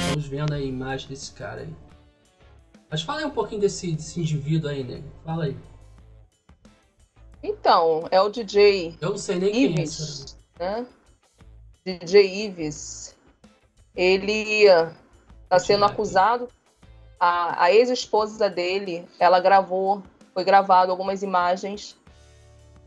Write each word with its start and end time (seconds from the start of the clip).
Estamos 0.00 0.26
vendo 0.26 0.54
a 0.54 0.60
imagem 0.60 1.08
desse 1.08 1.32
cara 1.32 1.62
aí. 1.62 1.74
Mas 2.90 3.02
fala 3.02 3.20
aí 3.20 3.24
um 3.24 3.30
pouquinho 3.30 3.60
desse, 3.60 3.92
desse 3.92 4.20
indivíduo 4.20 4.70
aí, 4.70 4.84
nego. 4.84 5.08
Fala 5.24 5.44
aí. 5.44 5.56
Então, 7.42 8.06
é 8.10 8.20
o 8.20 8.28
DJ 8.28 8.96
Eu 9.00 9.10
não 9.10 9.18
sei 9.18 9.38
nem 9.38 9.50
quem 9.50 9.64
é. 9.64 9.68
Ives, 9.70 10.36
né? 10.58 10.86
DJ 11.84 12.44
Ives. 12.46 13.16
Ele 13.96 14.66
está 15.42 15.58
sendo 15.58 15.84
eu 15.84 15.88
ver 15.88 15.94
acusado. 15.94 16.48
A, 17.18 17.64
a 17.64 17.72
ex-esposa 17.72 18.50
dele, 18.50 19.08
ela 19.18 19.38
gravou, 19.40 20.02
foi 20.34 20.44
gravado 20.44 20.90
algumas 20.90 21.22
imagens 21.22 21.96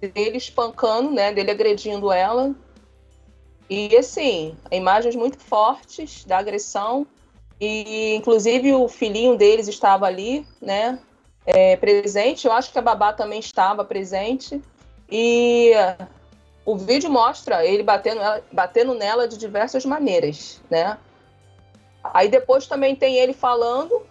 dele 0.02 0.38
espancando, 0.38 1.12
né? 1.12 1.32
Dele 1.32 1.52
agredindo 1.52 2.12
ela. 2.12 2.54
E 3.70 3.96
assim, 3.98 4.56
imagens 4.72 5.16
muito 5.16 5.38
fortes 5.40 6.24
da 6.26 6.38
agressão. 6.38 7.08
E 7.60 8.16
inclusive 8.16 8.74
o 8.74 8.88
filhinho 8.88 9.38
deles 9.38 9.68
estava 9.68 10.06
ali, 10.06 10.46
né? 10.62 11.00
é, 11.46 11.76
presente. 11.76 12.48
Eu 12.48 12.54
acho 12.54 12.72
que 12.72 12.80
a 12.80 12.82
babá 12.82 13.14
também 13.14 13.40
estava 13.40 13.86
presente. 13.86 14.62
E 15.10 15.72
o 16.66 16.76
vídeo 16.76 17.10
mostra 17.10 17.64
ele 17.66 17.84
batendo, 17.84 18.22
ela- 18.22 18.44
batendo 18.52 18.94
nela 18.96 19.28
de 19.28 19.38
diversas 19.38 19.86
maneiras, 19.86 20.60
né? 20.70 20.98
Aí 22.04 22.28
depois 22.28 22.68
também 22.68 22.96
tem 22.96 23.18
ele 23.18 23.34
falando, 23.34 24.02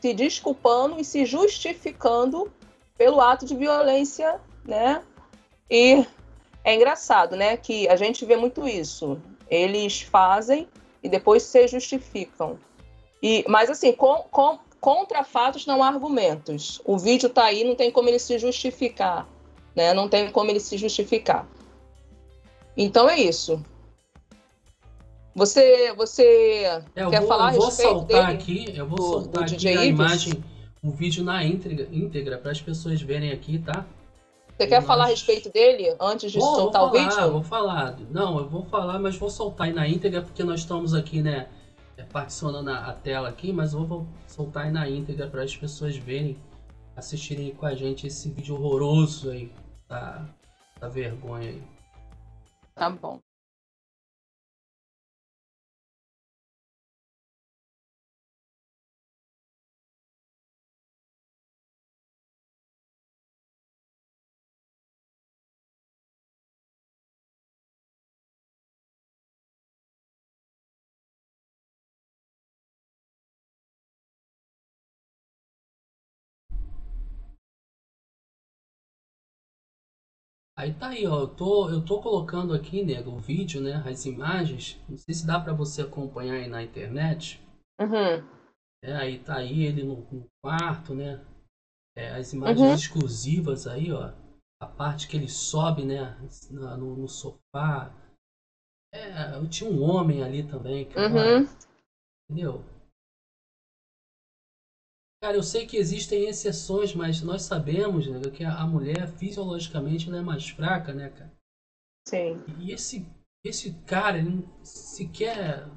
se 0.00 0.12
desculpando 0.12 0.98
e 1.00 1.04
se 1.04 1.24
justificando 1.24 2.50
pelo 3.00 3.18
ato 3.18 3.46
de 3.46 3.56
violência, 3.56 4.38
né? 4.62 5.00
E 5.70 6.04
é 6.62 6.74
engraçado, 6.74 7.34
né? 7.34 7.56
Que 7.56 7.88
a 7.88 7.96
gente 7.96 8.26
vê 8.26 8.36
muito 8.36 8.68
isso. 8.68 9.18
Eles 9.48 10.02
fazem 10.02 10.68
e 11.02 11.08
depois 11.08 11.42
se 11.44 11.66
justificam. 11.66 12.58
E, 13.22 13.42
mas 13.48 13.70
assim, 13.70 13.90
com, 13.90 14.16
com, 14.30 14.58
contra 14.78 15.24
fatos 15.24 15.64
não 15.64 15.82
há 15.82 15.88
argumentos. 15.88 16.82
O 16.84 16.98
vídeo 16.98 17.30
tá 17.30 17.44
aí, 17.44 17.64
não 17.64 17.74
tem 17.74 17.90
como 17.90 18.10
ele 18.10 18.18
se 18.18 18.38
justificar, 18.38 19.26
né? 19.74 19.94
Não 19.94 20.06
tem 20.06 20.30
como 20.30 20.50
ele 20.50 20.60
se 20.60 20.76
justificar. 20.76 21.48
Então 22.76 23.08
é 23.08 23.18
isso. 23.18 23.64
Você, 25.34 25.94
você 25.94 26.82
É, 26.94 27.02
eu 27.04 27.08
quer 27.08 27.20
vou, 27.20 27.28
falar 27.28 27.46
a 27.48 27.54
eu 27.54 27.56
vou 27.60 27.64
respeito 27.66 27.92
soltar 27.92 28.26
dele? 28.26 28.34
aqui, 28.34 28.74
eu 28.76 28.86
vou 28.86 28.98
Do- 28.98 29.08
soltar 29.22 29.48
do 29.48 29.54
aqui 29.54 29.68
a 29.68 29.84
imagem, 29.86 30.44
o 30.82 30.90
vídeo 30.90 31.22
na 31.24 31.44
íntegra, 31.44 31.88
íntegra 31.92 32.38
para 32.38 32.50
as 32.52 32.60
pessoas 32.60 33.00
verem 33.02 33.32
aqui, 33.32 33.58
tá? 33.58 33.84
Você 34.56 34.66
quer 34.66 34.76
Nós- 34.80 34.86
falar 34.86 35.04
a 35.04 35.08
respeito 35.08 35.50
dele 35.50 35.94
antes 36.00 36.30
de 36.30 36.38
Vou, 36.38 36.48
vou 36.48 36.60
soltar 36.60 36.82
o 36.84 36.90
falar, 36.90 37.08
vídeo? 37.08 37.32
vou 37.32 37.42
falar. 37.42 37.96
Não, 38.10 38.38
eu 38.38 38.48
vou 38.48 38.64
falar, 38.64 38.98
mas 38.98 39.16
vou 39.16 39.30
soltar 39.30 39.66
aí 39.68 39.72
na 39.72 39.88
íntegra 39.88 40.20
porque 40.22 40.44
nós 40.44 40.60
estamos 40.60 40.92
aqui, 40.94 41.22
né, 41.22 41.48
é, 41.96 42.02
particionando 42.02 42.68
a, 42.70 42.78
a 42.86 42.92
tela 42.92 43.28
aqui, 43.28 43.52
mas 43.52 43.72
eu 43.72 43.84
vou 43.84 44.06
soltar 44.26 44.66
aí 44.66 44.72
na 44.72 44.88
íntegra 44.88 45.26
para 45.28 45.42
as 45.42 45.56
pessoas 45.56 45.96
verem, 45.96 46.36
assistirem 46.96 47.54
com 47.54 47.64
a 47.66 47.74
gente 47.74 48.06
esse 48.06 48.28
vídeo 48.30 48.54
horroroso 48.54 49.30
aí, 49.30 49.50
tá? 49.88 50.26
Da 50.78 50.88
vergonha 50.88 51.48
aí. 51.50 51.62
Tá 52.74 52.88
bom. 52.90 53.18
Aí 80.60 80.74
tá 80.74 80.88
aí, 80.90 81.06
ó. 81.06 81.20
Eu 81.20 81.28
tô, 81.28 81.70
eu 81.70 81.82
tô 81.82 82.02
colocando 82.02 82.52
aqui, 82.52 82.84
nego, 82.84 83.12
o 83.12 83.18
vídeo, 83.18 83.62
né? 83.62 83.82
As 83.88 84.04
imagens. 84.04 84.78
Não 84.86 84.98
sei 84.98 85.14
se 85.14 85.26
dá 85.26 85.40
pra 85.40 85.54
você 85.54 85.80
acompanhar 85.80 86.34
aí 86.34 86.48
na 86.48 86.62
internet. 86.62 87.42
Uhum. 87.80 88.20
É, 88.84 88.94
aí 88.94 89.18
tá 89.24 89.36
aí 89.36 89.62
ele 89.62 89.82
no, 89.82 90.02
no 90.12 90.26
quarto, 90.44 90.94
né? 90.94 91.24
É, 91.96 92.10
as 92.10 92.34
imagens 92.34 92.60
Uhum. 92.60 92.74
exclusivas 92.74 93.66
aí, 93.66 93.90
ó. 93.90 94.12
A 94.62 94.66
parte 94.66 95.08
que 95.08 95.16
ele 95.16 95.30
sobe, 95.30 95.82
né? 95.82 96.14
na- 96.50 96.76
no, 96.76 96.94
no 96.94 97.08
sofá. 97.08 97.90
É, 98.92 99.34
eu 99.36 99.48
tinha 99.48 99.70
um 99.70 99.82
homem 99.82 100.22
ali 100.22 100.46
também, 100.46 100.86
cara. 100.86 101.08
Uhum. 101.08 101.48
Entendeu? 102.28 102.62
Cara, 105.22 105.36
eu 105.36 105.42
sei 105.42 105.66
que 105.66 105.76
existem 105.76 106.26
exceções, 106.26 106.94
mas 106.94 107.20
nós 107.20 107.42
sabemos, 107.42 108.06
né, 108.06 108.18
que 108.30 108.42
a 108.42 108.66
mulher 108.66 109.06
fisiologicamente 109.06 110.08
ela 110.08 110.18
é 110.18 110.22
mais 110.22 110.48
fraca, 110.48 110.94
né, 110.94 111.10
cara? 111.10 111.30
Sim. 112.08 112.42
E 112.58 112.72
esse, 112.72 113.06
esse 113.44 113.74
cara, 113.86 114.18
ele 114.18 114.48
sequer. 114.62 115.68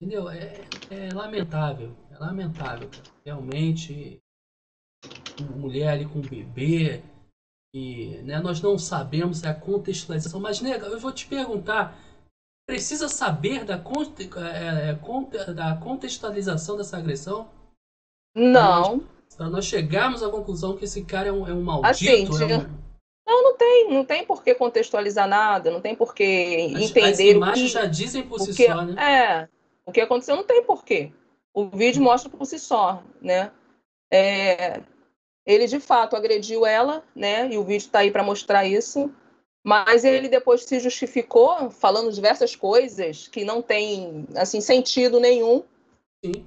Entendeu? 0.00 0.30
É, 0.30 0.54
é 0.90 1.12
lamentável. 1.12 1.94
É 2.10 2.18
lamentável, 2.18 2.88
cara. 2.88 3.04
Realmente. 3.24 4.18
Uma 5.40 5.56
mulher 5.56 5.88
ali 5.88 6.06
com 6.06 6.20
um 6.20 6.22
bebê. 6.22 7.02
E 7.74 8.22
né, 8.22 8.40
nós 8.40 8.62
não 8.62 8.78
sabemos 8.78 9.44
a 9.44 9.52
contextualização. 9.52 10.40
Mas, 10.40 10.60
nega, 10.60 10.86
eu 10.86 10.98
vou 10.98 11.12
te 11.12 11.26
perguntar. 11.26 11.98
Precisa 12.66 13.08
saber 13.08 13.64
da, 13.64 13.74
é, 13.74 14.90
é, 14.90 15.52
da 15.52 15.76
contextualização 15.76 16.78
dessa 16.78 16.96
agressão? 16.96 17.50
Não. 18.34 19.02
Para 19.36 19.48
nós 19.48 19.64
chegarmos 19.64 20.22
à 20.22 20.28
conclusão 20.30 20.76
que 20.76 20.84
esse 20.84 21.02
cara 21.04 21.28
é 21.28 21.32
um, 21.32 21.46
é 21.48 21.52
um 21.52 21.62
maldito. 21.62 22.32
Assim, 22.32 22.52
é 22.52 22.56
um- 22.56 22.84
Não, 23.26 23.42
não 23.42 23.56
tem, 23.56 23.90
não 23.90 24.04
tem 24.04 24.24
por 24.24 24.42
que 24.42 24.54
contextualizar 24.54 25.26
nada, 25.26 25.70
não 25.70 25.80
tem 25.80 25.94
por 25.94 26.14
que 26.14 26.72
as, 26.74 26.82
as 26.82 26.90
entender 26.90 27.34
o 27.34 27.36
imagens 27.38 27.68
que, 27.68 27.74
já 27.74 27.86
dizem 27.86 28.22
por 28.22 28.38
si 28.40 28.54
que 28.54 28.66
só, 28.66 28.82
né? 28.82 29.02
é, 29.02 29.48
o 29.86 29.92
que 29.92 30.00
aconteceu 30.00 30.36
não 30.36 30.44
tem 30.44 30.62
porquê. 30.62 31.12
O 31.52 31.66
vídeo 31.68 32.02
mostra 32.02 32.28
por 32.28 32.44
si 32.44 32.58
só, 32.58 33.02
né? 33.20 33.50
É, 34.12 34.80
ele 35.46 35.66
de 35.66 35.80
fato 35.80 36.16
agrediu 36.16 36.66
ela, 36.66 37.02
né? 37.14 37.48
E 37.50 37.58
o 37.58 37.64
vídeo 37.64 37.88
tá 37.90 38.00
aí 38.00 38.10
para 38.10 38.22
mostrar 38.22 38.66
isso. 38.66 39.10
Mas 39.66 40.04
ele 40.04 40.28
depois 40.28 40.64
se 40.64 40.78
justificou 40.78 41.70
falando 41.70 42.12
diversas 42.12 42.54
coisas 42.54 43.28
que 43.28 43.44
não 43.44 43.62
tem 43.62 44.26
assim 44.36 44.60
sentido 44.60 45.18
nenhum. 45.18 45.64
Sim. 46.22 46.46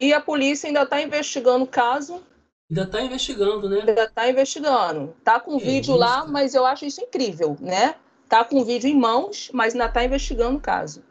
E 0.00 0.12
a 0.12 0.20
polícia 0.20 0.66
ainda 0.68 0.82
está 0.82 1.00
investigando 1.02 1.64
o 1.64 1.68
caso, 1.68 2.22
Ainda 2.70 2.86
tá 2.86 3.00
investigando, 3.02 3.68
né? 3.68 3.78
ainda 3.80 4.04
está 4.04 4.28
investigando. 4.28 5.16
Tá 5.24 5.40
com 5.40 5.58
vídeo 5.58 5.92
isso, 5.92 5.96
lá, 5.96 6.26
mas 6.26 6.54
eu 6.54 6.66
acho 6.66 6.84
isso 6.84 7.00
incrível, 7.00 7.56
né? 7.60 7.94
Tá 8.28 8.44
com 8.44 8.62
vídeo 8.62 8.88
em 8.90 8.94
mãos, 8.94 9.50
mas 9.54 9.72
ainda 9.72 9.86
está 9.86 10.04
investigando 10.04 10.58
o 10.58 10.60
caso. 10.60 11.02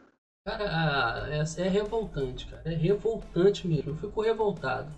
Cara, 0.46 0.64
a- 1.24 1.28
essa 1.34 1.60
é 1.62 1.68
revoltante, 1.68 2.46
cara. 2.46 2.62
É 2.64 2.74
revoltante 2.74 3.66
mesmo. 3.66 3.90
Eu 3.90 3.96
fico 3.96 4.22
revoltado. 4.22 4.88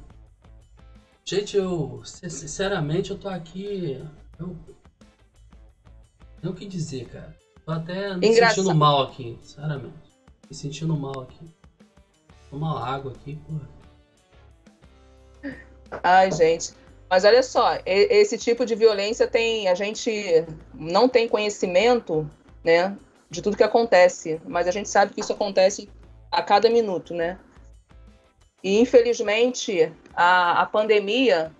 Gente, 1.24 1.56
eu, 1.56 2.02
sin- 2.04 2.28
sinceramente, 2.28 3.10
eu 3.10 3.18
tô 3.18 3.28
aqui. 3.28 3.98
Eu. 4.38 4.54
Não 6.42 6.52
o 6.52 6.54
que 6.54 6.66
dizer, 6.66 7.08
cara. 7.08 7.34
Tô 7.64 7.72
até 7.72 8.14
me 8.16 8.26
Engraçado. 8.28 8.56
sentindo 8.56 8.74
mal 8.74 9.02
aqui, 9.02 9.38
sinceramente. 9.42 9.94
Me 10.48 10.54
sentindo 10.54 10.96
mal 10.96 11.20
aqui. 11.22 11.50
Tomar 12.50 12.86
água 12.86 13.12
aqui, 13.12 13.36
porra. 13.46 13.79
Ai, 16.02 16.30
gente. 16.30 16.72
Mas 17.08 17.24
olha 17.24 17.42
só, 17.42 17.78
esse 17.84 18.38
tipo 18.38 18.64
de 18.64 18.74
violência 18.74 19.26
tem. 19.26 19.68
A 19.68 19.74
gente 19.74 20.44
não 20.72 21.08
tem 21.08 21.28
conhecimento, 21.28 22.30
né? 22.62 22.96
De 23.28 23.42
tudo 23.42 23.56
que 23.56 23.64
acontece. 23.64 24.40
Mas 24.44 24.68
a 24.68 24.70
gente 24.70 24.88
sabe 24.88 25.12
que 25.12 25.20
isso 25.20 25.32
acontece 25.32 25.88
a 26.30 26.40
cada 26.42 26.70
minuto, 26.70 27.12
né? 27.12 27.36
E 28.62 28.78
infelizmente 28.78 29.92
a, 30.14 30.62
a 30.62 30.66
pandemia 30.66 31.50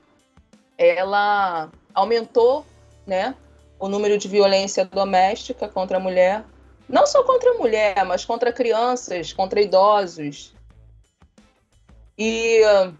ela 0.79 1.71
aumentou, 1.93 2.65
né? 3.07 3.35
O 3.79 3.89
número 3.89 4.19
de 4.19 4.29
violência 4.29 4.85
doméstica 4.85 5.69
contra 5.69 5.97
a 5.97 6.01
mulher. 6.01 6.45
Não 6.89 7.07
só 7.07 7.23
contra 7.25 7.51
a 7.51 7.55
mulher, 7.55 8.05
mas 8.05 8.25
contra 8.25 8.53
crianças, 8.53 9.33
contra 9.33 9.61
idosos. 9.61 10.55
E 12.17 12.63
ah, 12.65 12.93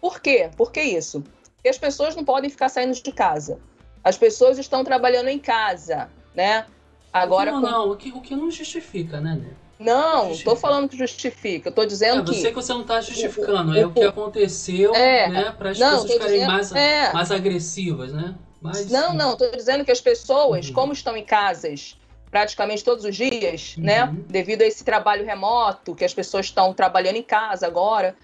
por 0.00 0.20
quê? 0.20 0.50
Por 0.56 0.72
que 0.72 0.82
isso? 0.82 1.22
Porque 1.56 1.68
as 1.68 1.78
pessoas 1.78 2.16
não 2.16 2.24
podem 2.24 2.48
ficar 2.48 2.68
saindo 2.68 2.94
de 2.94 3.12
casa. 3.12 3.58
As 4.02 4.16
pessoas 4.16 4.58
estão 4.58 4.82
trabalhando 4.82 5.28
em 5.28 5.38
casa, 5.38 6.08
né? 6.34 6.66
Agora, 7.12 7.52
não, 7.52 7.60
com- 7.60 7.66
não, 7.66 7.90
o 7.90 7.96
que, 7.96 8.10
o 8.10 8.20
que 8.20 8.34
não 8.34 8.50
justifica, 8.50 9.20
né, 9.20 9.34
né? 9.34 9.50
Não, 9.78 10.30
estou 10.30 10.54
falando 10.54 10.88
que 10.88 10.96
justifica. 10.96 11.70
Estou 11.70 11.86
dizendo 11.86 12.20
é, 12.20 12.24
que. 12.24 12.40
Você 12.40 12.48
que 12.50 12.54
você 12.54 12.72
não 12.72 12.82
está 12.82 13.00
justificando, 13.00 13.76
é 13.76 13.86
o 13.86 13.92
que 13.92 14.04
aconteceu, 14.04 14.94
é, 14.94 15.28
né? 15.28 15.54
Para 15.56 15.70
as 15.70 15.78
não, 15.78 15.92
pessoas 15.92 16.12
ficarem 16.12 16.34
dizendo, 16.34 16.52
mais, 16.52 16.72
é, 16.72 17.12
mais 17.12 17.30
agressivas, 17.30 18.12
né? 18.12 18.34
Mas, 18.60 18.90
não, 18.90 19.14
não, 19.14 19.32
estou 19.32 19.50
dizendo 19.52 19.82
que 19.84 19.90
as 19.90 20.00
pessoas, 20.00 20.68
uhum. 20.68 20.74
como 20.74 20.92
estão 20.92 21.16
em 21.16 21.24
casas 21.24 21.96
praticamente 22.30 22.84
todos 22.84 23.04
os 23.04 23.16
dias, 23.16 23.74
né? 23.76 24.04
uhum. 24.04 24.12
né? 24.12 24.20
Devido 24.28 24.62
a 24.62 24.66
esse 24.66 24.84
trabalho 24.84 25.24
remoto, 25.24 25.94
que 25.94 26.04
as 26.04 26.14
pessoas 26.14 26.46
estão 26.46 26.72
trabalhando 26.72 27.16
em 27.16 27.22
casa 27.22 27.66
agora. 27.66 28.14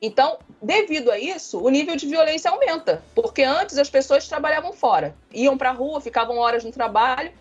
Então, 0.00 0.38
devido 0.60 1.10
a 1.10 1.18
isso, 1.18 1.58
o 1.60 1.70
nível 1.70 1.96
de 1.96 2.06
violência 2.06 2.50
aumenta, 2.50 3.02
porque 3.14 3.42
antes 3.42 3.78
as 3.78 3.88
pessoas 3.88 4.28
trabalhavam 4.28 4.72
fora, 4.72 5.14
iam 5.32 5.56
para 5.56 5.70
a 5.70 5.72
rua, 5.72 6.00
ficavam 6.00 6.36
horas 6.36 6.64
no 6.64 6.70
trabalho, 6.70 7.32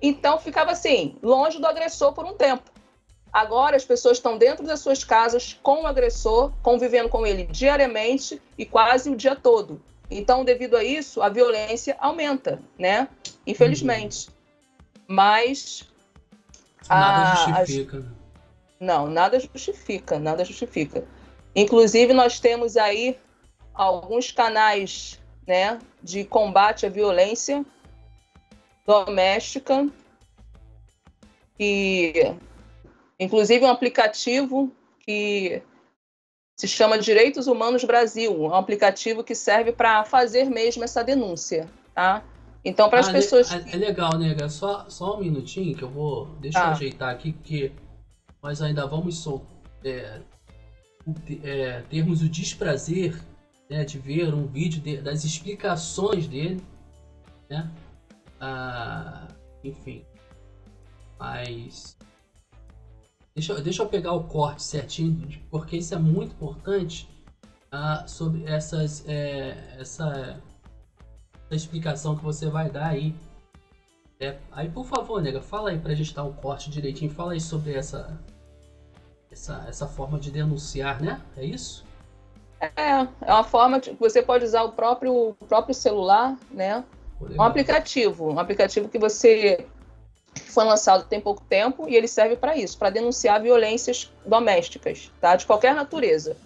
então 0.00 0.38
ficava 0.38 0.70
assim, 0.70 1.16
longe 1.22 1.58
do 1.58 1.66
agressor 1.66 2.12
por 2.12 2.24
um 2.24 2.34
tempo. 2.34 2.70
Agora 3.32 3.74
as 3.74 3.84
pessoas 3.84 4.18
estão 4.18 4.38
dentro 4.38 4.64
das 4.64 4.78
suas 4.78 5.02
casas 5.02 5.58
com 5.60 5.82
o 5.82 5.86
agressor, 5.88 6.52
convivendo 6.62 7.08
com 7.08 7.26
ele 7.26 7.44
diariamente 7.46 8.40
e 8.56 8.64
quase 8.64 9.10
o 9.10 9.16
dia 9.16 9.34
todo. 9.34 9.82
Então, 10.08 10.44
devido 10.44 10.76
a 10.76 10.84
isso, 10.84 11.20
a 11.20 11.28
violência 11.28 11.96
aumenta, 11.98 12.60
né? 12.78 13.08
Infelizmente. 13.44 14.28
Uhum. 14.28 14.34
Mas. 15.08 15.88
Nada 16.88 17.32
a, 17.32 17.34
justifica. 17.34 17.98
As... 17.98 18.04
Não, 18.78 19.08
nada 19.08 19.40
justifica, 19.40 20.18
nada 20.20 20.44
justifica. 20.44 21.04
Inclusive, 21.54 22.12
nós 22.12 22.40
temos 22.40 22.76
aí 22.76 23.16
alguns 23.72 24.30
canais 24.30 25.20
né, 25.46 25.78
de 26.02 26.24
combate 26.24 26.86
à 26.86 26.88
violência 26.88 27.64
doméstica 28.86 29.88
e 31.58 32.34
inclusive 33.18 33.64
um 33.64 33.70
aplicativo 33.70 34.70
que 35.00 35.62
se 36.56 36.68
chama 36.68 36.98
Direitos 36.98 37.46
Humanos 37.46 37.84
Brasil, 37.84 38.32
um 38.40 38.54
aplicativo 38.54 39.24
que 39.24 39.34
serve 39.34 39.72
para 39.72 40.04
fazer 40.04 40.44
mesmo 40.44 40.84
essa 40.84 41.02
denúncia, 41.02 41.68
tá? 41.94 42.22
Então, 42.64 42.88
para 42.88 43.00
as 43.00 43.08
ah, 43.08 43.12
pessoas. 43.12 43.52
É, 43.52 43.74
é 43.74 43.76
legal, 43.76 44.16
nega. 44.16 44.48
Só, 44.48 44.86
só 44.88 45.16
um 45.16 45.20
minutinho 45.20 45.76
que 45.76 45.82
eu 45.82 45.90
vou. 45.90 46.26
Deixa 46.40 46.58
ah. 46.58 46.68
eu 46.68 46.70
ajeitar 46.70 47.10
aqui, 47.10 47.32
porque 47.32 47.72
nós 48.42 48.62
ainda 48.62 48.86
vamos 48.86 49.18
soltar. 49.18 49.54
É, 49.84 50.20
é, 51.42 51.82
termos 51.82 52.22
o 52.22 52.28
desprazer 52.28 53.20
né, 53.68 53.84
de 53.84 53.98
ver 53.98 54.32
um 54.34 54.46
vídeo 54.46 54.80
de, 54.80 54.98
das 54.98 55.24
explicações 55.24 56.26
dele, 56.26 56.62
né? 57.48 57.70
Ah, 58.40 59.28
enfim, 59.62 60.04
mas 61.18 61.96
deixa, 63.34 63.60
deixa 63.60 63.82
eu 63.82 63.88
pegar 63.88 64.12
o 64.12 64.24
corte 64.24 64.62
certinho, 64.62 65.26
porque 65.50 65.76
isso 65.76 65.94
é 65.94 65.98
muito 65.98 66.32
importante 66.32 67.08
ah, 67.70 68.06
sobre 68.06 68.44
essas, 68.44 69.06
é, 69.08 69.76
essa, 69.78 70.40
essa 71.46 71.54
explicação 71.54 72.16
que 72.16 72.22
você 72.22 72.48
vai 72.48 72.70
dar 72.70 72.86
aí. 72.86 73.14
É, 74.20 74.38
aí, 74.52 74.70
por 74.70 74.86
favor, 74.86 75.20
nega, 75.20 75.42
fala 75.42 75.70
aí 75.70 75.78
pra 75.78 75.94
gente 75.94 76.14
dar 76.14 76.22
o 76.24 76.32
corte 76.34 76.70
direitinho. 76.70 77.10
Fala 77.10 77.32
aí 77.32 77.40
sobre 77.40 77.74
essa, 77.74 78.16
essa, 79.34 79.66
essa 79.68 79.86
forma 79.86 80.18
de 80.18 80.30
denunciar, 80.30 81.02
né? 81.02 81.20
É 81.36 81.44
isso? 81.44 81.84
É, 82.60 82.70
é 82.70 83.32
uma 83.32 83.44
forma 83.44 83.80
que 83.80 83.92
você 83.98 84.22
pode 84.22 84.44
usar 84.44 84.62
o 84.62 84.72
próprio, 84.72 85.30
o 85.30 85.46
próprio 85.46 85.74
celular, 85.74 86.38
né? 86.50 86.84
Um 87.20 87.42
aplicativo, 87.42 88.30
um 88.32 88.38
aplicativo 88.38 88.88
que 88.88 88.98
você 88.98 89.66
foi 90.34 90.64
lançado 90.64 91.04
tem 91.04 91.20
pouco 91.20 91.42
tempo 91.44 91.88
e 91.88 91.96
ele 91.96 92.06
serve 92.06 92.36
para 92.36 92.56
isso, 92.56 92.78
para 92.78 92.90
denunciar 92.90 93.42
violências 93.42 94.12
domésticas, 94.24 95.10
tá? 95.20 95.34
De 95.34 95.44
qualquer 95.44 95.74
natureza. 95.74 96.36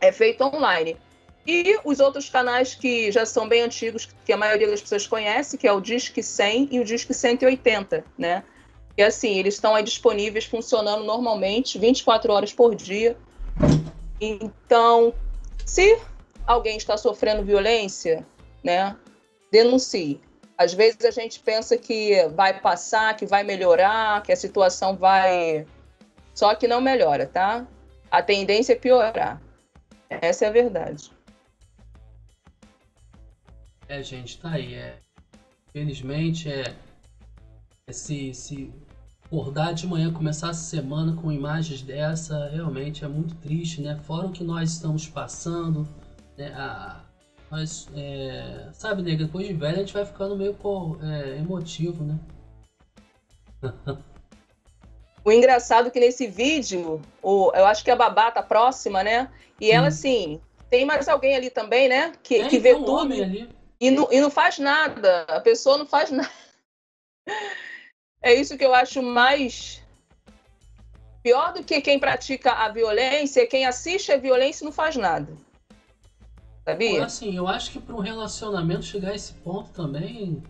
É 0.00 0.10
feito 0.10 0.42
online. 0.42 0.96
E 1.46 1.78
os 1.84 2.00
outros 2.00 2.28
canais 2.28 2.74
que 2.74 3.12
já 3.12 3.24
são 3.24 3.46
bem 3.46 3.62
antigos, 3.62 4.08
que 4.24 4.32
a 4.32 4.36
maioria 4.36 4.68
das 4.68 4.80
pessoas 4.80 5.06
conhece, 5.06 5.56
que 5.58 5.68
é 5.68 5.72
o 5.72 5.80
Disque 5.80 6.22
100 6.22 6.68
e 6.72 6.80
o 6.80 6.84
Disque 6.84 7.14
180, 7.14 8.04
né? 8.18 8.42
E 8.96 9.02
assim, 9.02 9.38
eles 9.38 9.54
estão 9.54 9.74
aí 9.74 9.82
disponíveis, 9.82 10.46
funcionando 10.46 11.04
normalmente, 11.04 11.78
24 11.78 12.32
horas 12.32 12.52
por 12.52 12.74
dia. 12.74 13.16
Então, 14.20 15.12
se 15.64 16.00
alguém 16.46 16.76
está 16.76 16.96
sofrendo 16.96 17.44
violência, 17.44 18.26
né, 18.64 18.96
denuncie. 19.50 20.20
Às 20.56 20.72
vezes 20.72 21.04
a 21.04 21.10
gente 21.10 21.40
pensa 21.40 21.76
que 21.76 22.26
vai 22.34 22.58
passar, 22.58 23.14
que 23.14 23.26
vai 23.26 23.42
melhorar, 23.42 24.22
que 24.22 24.32
a 24.32 24.36
situação 24.36 24.96
vai. 24.96 25.66
Só 26.34 26.54
que 26.54 26.66
não 26.66 26.80
melhora, 26.80 27.26
tá? 27.26 27.66
A 28.10 28.22
tendência 28.22 28.72
é 28.72 28.76
piorar. 28.76 29.42
Essa 30.08 30.46
é 30.46 30.48
a 30.48 30.52
verdade. 30.52 31.10
É, 33.88 34.02
gente, 34.02 34.38
tá 34.38 34.52
aí. 34.52 34.74
É... 34.74 34.98
Felizmente, 35.72 36.50
é... 36.50 36.74
esse, 37.86 38.30
esse 38.30 38.72
acordar 39.26 39.74
de 39.74 39.86
manhã, 39.86 40.12
começar 40.12 40.50
a 40.50 40.54
semana 40.54 41.16
com 41.20 41.32
imagens 41.32 41.82
dessa, 41.82 42.48
realmente 42.48 43.04
é 43.04 43.08
muito 43.08 43.34
triste, 43.36 43.82
né? 43.82 43.98
Fora 44.04 44.26
o 44.26 44.32
que 44.32 44.44
nós 44.44 44.72
estamos 44.72 45.08
passando, 45.08 45.86
né? 46.38 46.52
A, 46.54 47.00
nós, 47.50 47.88
é, 47.94 48.68
sabe, 48.72 49.02
nega, 49.02 49.24
depois 49.24 49.46
de 49.46 49.52
velho 49.52 49.76
a 49.76 49.78
gente 49.80 49.92
vai 49.92 50.04
ficando 50.04 50.36
meio 50.36 50.56
é, 51.02 51.38
emotivo, 51.38 52.04
né? 52.04 52.18
o 55.24 55.32
engraçado 55.32 55.88
é 55.88 55.90
que 55.90 56.00
nesse 56.00 56.28
vídeo, 56.28 57.02
o, 57.22 57.50
eu 57.54 57.66
acho 57.66 57.84
que 57.84 57.90
a 57.90 57.96
babá 57.96 58.30
tá 58.30 58.42
próxima, 58.42 59.02
né? 59.02 59.28
E 59.60 59.70
ela, 59.72 59.88
assim, 59.88 60.40
tem 60.70 60.84
mais 60.84 61.08
alguém 61.08 61.34
ali 61.34 61.50
também, 61.50 61.88
né? 61.88 62.12
Que, 62.22 62.36
é, 62.36 62.48
que 62.48 62.58
vê 62.58 62.74
um 62.74 62.84
tudo. 62.84 63.14
E 63.78 63.90
não, 63.90 64.08
e 64.10 64.20
não 64.20 64.30
faz 64.30 64.58
nada. 64.58 65.22
A 65.22 65.40
pessoa 65.40 65.78
não 65.78 65.86
faz 65.86 66.10
nada. 66.10 66.30
É 68.26 68.34
isso 68.34 68.58
que 68.58 68.64
eu 68.64 68.74
acho 68.74 69.00
mais 69.04 69.80
pior 71.22 71.52
do 71.52 71.62
que 71.62 71.80
quem 71.80 71.96
pratica 71.96 72.50
a 72.50 72.68
violência, 72.68 73.42
é 73.42 73.46
quem 73.46 73.64
assiste 73.64 74.10
a 74.10 74.16
violência 74.16 74.64
e 74.64 74.66
não 74.66 74.72
faz 74.72 74.96
nada. 74.96 75.32
Sabia? 76.64 77.04
Assim, 77.04 77.36
eu 77.36 77.46
acho 77.46 77.70
que 77.70 77.78
para 77.78 77.94
um 77.94 78.00
relacionamento 78.00 78.82
chegar 78.82 79.10
a 79.10 79.14
esse 79.14 79.32
ponto 79.32 79.70
também. 79.70 80.42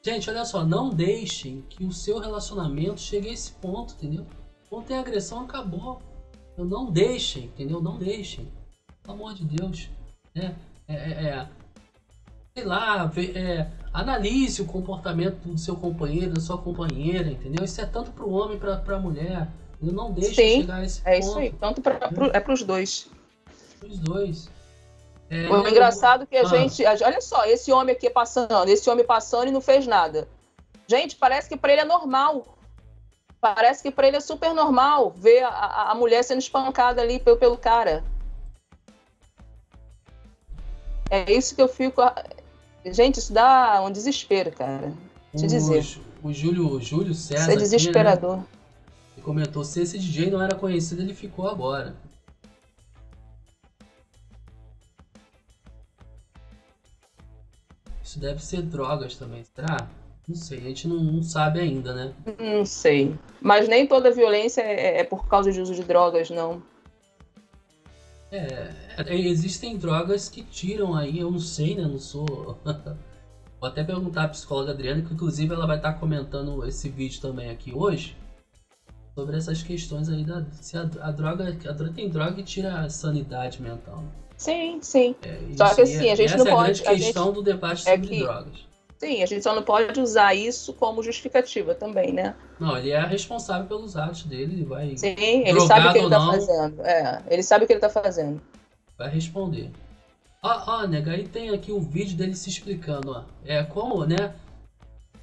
Gente, 0.00 0.30
olha 0.30 0.44
só, 0.44 0.64
não 0.64 0.90
deixem 0.90 1.62
que 1.68 1.84
o 1.84 1.90
seu 1.90 2.20
relacionamento 2.20 3.00
chegue 3.00 3.30
a 3.30 3.32
esse 3.32 3.50
ponto, 3.50 3.94
entendeu? 3.94 4.24
Quando 4.68 4.86
tem 4.86 4.96
agressão, 4.96 5.40
acabou. 5.40 6.00
Então, 6.52 6.64
não 6.64 6.88
deixem, 6.88 7.46
entendeu? 7.46 7.82
Não 7.82 7.98
deixem. 7.98 8.48
Pelo 9.02 9.14
amor 9.14 9.34
de 9.34 9.44
Deus. 9.44 9.90
É, 10.36 10.54
é, 10.86 10.94
é, 10.94 11.24
é 11.30 11.48
sei 12.54 12.64
lá, 12.64 13.10
é, 13.34 13.79
analise 13.92 14.62
o 14.62 14.66
comportamento 14.66 15.48
do 15.48 15.58
seu 15.58 15.76
companheiro, 15.76 16.34
da 16.34 16.40
sua 16.40 16.58
companheira, 16.58 17.30
entendeu? 17.30 17.64
Isso 17.64 17.80
é 17.80 17.86
tanto 17.86 18.10
para 18.12 18.24
o 18.24 18.32
homem 18.32 18.58
para 18.58 18.96
a 18.96 18.98
mulher. 18.98 19.48
Eu 19.82 19.92
não 19.92 20.12
deixe 20.12 20.34
Sim, 20.34 20.60
chegar 20.60 20.76
a 20.76 20.84
esse 20.84 21.00
é 21.00 21.02
ponto. 21.02 21.14
É 21.14 21.18
isso 21.18 21.38
aí, 21.38 21.52
tanto 21.58 21.80
pra, 21.80 21.94
pro, 22.08 22.26
é 22.26 22.40
para 22.40 22.52
os 22.52 22.62
dois. 22.62 23.08
Os 23.82 23.98
dois. 23.98 24.48
É, 25.30 25.48
o 25.48 25.66
engraçado 25.66 26.24
é 26.24 26.26
que 26.26 26.36
a 26.36 26.42
ah. 26.42 26.44
gente. 26.44 26.84
Olha 26.84 27.20
só, 27.20 27.44
esse 27.46 27.72
homem 27.72 27.94
aqui 27.94 28.10
passando, 28.10 28.68
esse 28.68 28.90
homem 28.90 29.04
passando 29.04 29.48
e 29.48 29.52
não 29.52 29.60
fez 29.60 29.86
nada. 29.86 30.28
Gente, 30.86 31.16
parece 31.16 31.48
que 31.48 31.56
para 31.56 31.72
ele 31.72 31.82
é 31.82 31.84
normal. 31.84 32.58
Parece 33.40 33.82
que 33.82 33.90
para 33.90 34.06
ele 34.06 34.18
é 34.18 34.20
super 34.20 34.52
normal 34.52 35.10
ver 35.16 35.44
a, 35.44 35.92
a 35.92 35.94
mulher 35.94 36.22
sendo 36.22 36.40
espancada 36.40 37.00
ali 37.00 37.18
pelo, 37.18 37.38
pelo 37.38 37.56
cara. 37.56 38.04
É 41.08 41.32
isso 41.32 41.54
que 41.54 41.62
eu 41.62 41.68
fico. 41.68 42.02
Gente, 42.84 43.18
isso 43.18 43.32
dá 43.32 43.82
um 43.82 43.90
desespero, 43.90 44.50
cara. 44.52 44.92
Te 45.36 45.46
dizer. 45.46 45.84
O 46.22 46.32
Júlio, 46.32 46.68
o 46.68 46.80
Júlio 46.80 47.14
César. 47.14 47.42
Isso 47.42 47.50
é 47.50 47.56
desesperador. 47.56 48.34
Aqui, 48.34 48.42
né? 48.42 48.46
Ele 49.16 49.24
comentou: 49.24 49.64
se 49.64 49.82
esse 49.82 49.98
DJ 49.98 50.30
não 50.30 50.42
era 50.42 50.54
conhecido, 50.54 51.02
ele 51.02 51.14
ficou 51.14 51.48
agora. 51.48 51.94
Isso 58.02 58.18
deve 58.18 58.42
ser 58.44 58.62
drogas 58.62 59.14
também, 59.14 59.44
será? 59.54 59.88
Não 60.26 60.34
sei, 60.34 60.58
a 60.58 60.62
gente 60.62 60.88
não, 60.88 60.96
não 60.96 61.22
sabe 61.22 61.60
ainda, 61.60 61.94
né? 61.94 62.12
Não 62.38 62.64
sei. 62.64 63.16
Mas 63.40 63.68
nem 63.68 63.86
toda 63.86 64.10
violência 64.10 64.62
é, 64.62 64.98
é 64.98 65.04
por 65.04 65.26
causa 65.28 65.52
de 65.52 65.60
uso 65.60 65.74
de 65.74 65.82
drogas, 65.82 66.28
não. 66.28 66.62
É, 68.32 68.70
é, 68.96 69.18
existem 69.18 69.76
drogas 69.76 70.28
que 70.28 70.42
tiram 70.42 70.94
aí, 70.94 71.18
eu 71.18 71.30
não 71.30 71.38
sei, 71.38 71.74
né? 71.74 71.82
Não 71.82 71.98
sou. 71.98 72.58
Vou 73.60 73.68
até 73.68 73.84
perguntar 73.84 74.24
à 74.24 74.28
psicóloga 74.28 74.72
Adriana, 74.72 75.02
que 75.02 75.12
inclusive 75.12 75.52
ela 75.52 75.66
vai 75.66 75.76
estar 75.76 75.94
comentando 75.94 76.64
esse 76.66 76.88
vídeo 76.88 77.20
também 77.20 77.50
aqui 77.50 77.74
hoje. 77.74 78.16
Sobre 79.14 79.36
essas 79.36 79.62
questões 79.62 80.08
aí 80.08 80.24
da. 80.24 80.44
Se 80.52 80.78
a, 80.78 80.82
a 80.82 81.10
droga. 81.10 81.48
A 81.48 81.72
droga 81.72 81.92
tem 81.92 82.08
droga 82.08 82.34
que 82.34 82.42
tira 82.44 82.80
a 82.80 82.88
sanidade 82.88 83.60
mental. 83.60 84.02
Sim, 84.36 84.78
sim. 84.80 85.14
É, 85.22 85.38
Só 85.54 85.74
que 85.74 85.82
assim, 85.82 86.08
a 86.08 86.14
gente 86.14 86.36
não 86.38 86.46
é 86.46 86.50
pode. 86.50 86.80
a 86.80 86.84
grande 86.84 87.04
questão 87.04 87.26
gente... 87.26 87.34
do 87.34 87.42
debate 87.42 87.86
é 87.86 87.94
sobre 87.94 88.06
é 88.06 88.08
que... 88.08 88.22
drogas. 88.22 88.69
Sim, 89.00 89.22
a 89.22 89.26
gente 89.26 89.42
só 89.42 89.54
não 89.54 89.62
pode 89.62 89.98
usar 89.98 90.34
isso 90.34 90.74
como 90.74 91.02
justificativa 91.02 91.74
também, 91.74 92.12
né? 92.12 92.36
Não, 92.58 92.76
ele 92.76 92.90
é 92.90 93.02
responsável 93.02 93.66
pelos 93.66 93.96
atos 93.96 94.24
dele, 94.24 94.52
ele 94.52 94.64
vai. 94.64 94.94
Sim, 94.94 95.14
ele 95.16 95.58
sabe 95.62 95.88
o 95.88 95.92
que 95.92 95.98
ele 96.00 96.10
tá 96.10 96.18
não, 96.18 96.32
fazendo. 96.32 96.82
É, 96.82 97.22
ele 97.30 97.42
sabe 97.42 97.64
o 97.64 97.66
que 97.66 97.72
ele 97.72 97.80
tá 97.80 97.88
fazendo. 97.88 98.42
Vai 98.98 99.08
responder. 99.08 99.70
Ó, 100.42 100.64
ó, 100.66 100.86
nega, 100.86 101.12
aí 101.12 101.26
tem 101.26 101.48
aqui 101.48 101.72
um 101.72 101.80
vídeo 101.80 102.14
dele 102.14 102.34
se 102.34 102.50
explicando, 102.50 103.12
ó. 103.12 103.24
É 103.42 103.64
como, 103.64 104.04
né? 104.04 104.34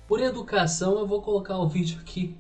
Por 0.07 0.21
educação 0.21 0.97
eu 0.97 1.05
vou 1.05 1.21
colocar 1.21 1.59
o 1.59 1.67
vídeo 1.67 1.99
aqui. 2.01 2.35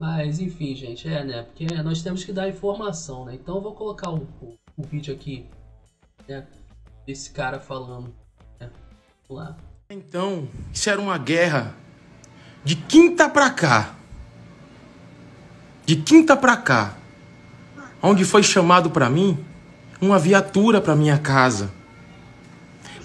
Mas 0.00 0.38
enfim, 0.38 0.76
gente, 0.76 1.08
é, 1.08 1.24
né? 1.24 1.42
Porque 1.42 1.66
nós 1.82 2.02
temos 2.02 2.22
que 2.22 2.32
dar 2.32 2.48
informação, 2.48 3.24
né? 3.24 3.34
Então 3.34 3.56
eu 3.56 3.60
vou 3.60 3.74
colocar 3.74 4.10
o, 4.10 4.18
o, 4.40 4.54
o 4.76 4.82
vídeo 4.84 5.12
aqui, 5.12 5.44
né? 6.28 6.46
Desse 7.04 7.32
cara 7.32 7.58
falando. 7.58 8.14
Né? 8.60 8.70
Vamos 9.28 9.42
lá. 9.42 9.56
Então, 9.90 10.46
isso 10.70 10.90
era 10.90 11.00
uma 11.00 11.16
guerra 11.16 11.74
de 12.62 12.76
quinta 12.76 13.26
para 13.26 13.48
cá. 13.48 13.94
De 15.86 15.96
quinta 15.96 16.36
para 16.36 16.58
cá. 16.58 16.94
Onde 18.02 18.22
foi 18.22 18.42
chamado 18.42 18.90
para 18.90 19.08
mim 19.08 19.42
uma 19.98 20.18
viatura 20.18 20.78
para 20.78 20.94
minha 20.94 21.16
casa. 21.16 21.72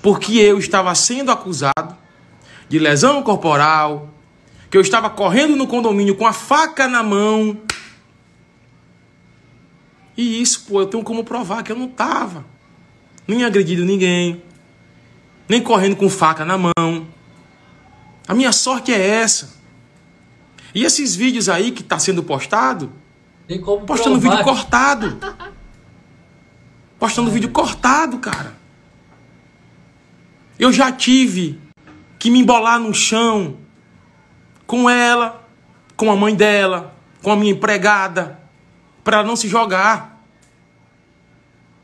Porque 0.01 0.33
eu 0.33 0.59
estava 0.59 0.93
sendo 0.93 1.31
acusado 1.31 1.95
de 2.67 2.79
lesão 2.79 3.23
corporal, 3.23 4.09
que 4.69 4.75
eu 4.75 4.81
estava 4.81 5.09
correndo 5.09 5.55
no 5.55 5.65
condomínio 5.65 6.17
com 6.17 6.27
a 6.27 6.33
faca 6.33 6.85
na 6.85 7.01
mão. 7.01 7.61
E 10.17 10.41
isso, 10.41 10.65
pô, 10.67 10.81
eu 10.81 10.87
tenho 10.87 11.01
como 11.01 11.23
provar 11.23 11.63
que 11.63 11.71
eu 11.71 11.77
não 11.77 11.85
estava. 11.85 12.43
Nem 13.25 13.45
agredido 13.45 13.85
ninguém 13.85 14.43
nem 15.47 15.61
correndo 15.61 15.95
com 15.95 16.09
faca 16.09 16.45
na 16.45 16.57
mão. 16.57 17.07
A 18.27 18.33
minha 18.33 18.51
sorte 18.51 18.93
é 18.93 18.99
essa. 18.99 19.61
E 20.73 20.83
esses 20.83 21.15
vídeos 21.15 21.49
aí 21.49 21.71
que 21.71 21.81
está 21.81 21.99
sendo 21.99 22.23
postado, 22.23 22.91
postando 23.85 24.19
provar. 24.19 24.37
vídeo 24.37 24.43
cortado. 24.43 25.19
Postando 26.97 27.31
vídeo 27.31 27.49
cortado, 27.49 28.17
cara. 28.17 28.55
Eu 30.57 30.71
já 30.71 30.91
tive 30.91 31.59
que 32.17 32.29
me 32.29 32.39
embolar 32.39 32.79
no 32.79 32.93
chão 32.93 33.57
com 34.65 34.89
ela, 34.89 35.45
com 35.95 36.09
a 36.09 36.15
mãe 36.15 36.33
dela, 36.33 36.95
com 37.21 37.31
a 37.31 37.35
minha 37.35 37.51
empregada, 37.51 38.39
para 39.03 39.23
não 39.23 39.35
se 39.35 39.47
jogar 39.47 40.23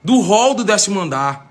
do 0.04 0.20
rol 0.22 0.54
do 0.54 0.64
décimo 0.64 1.00
andar. 1.00 1.49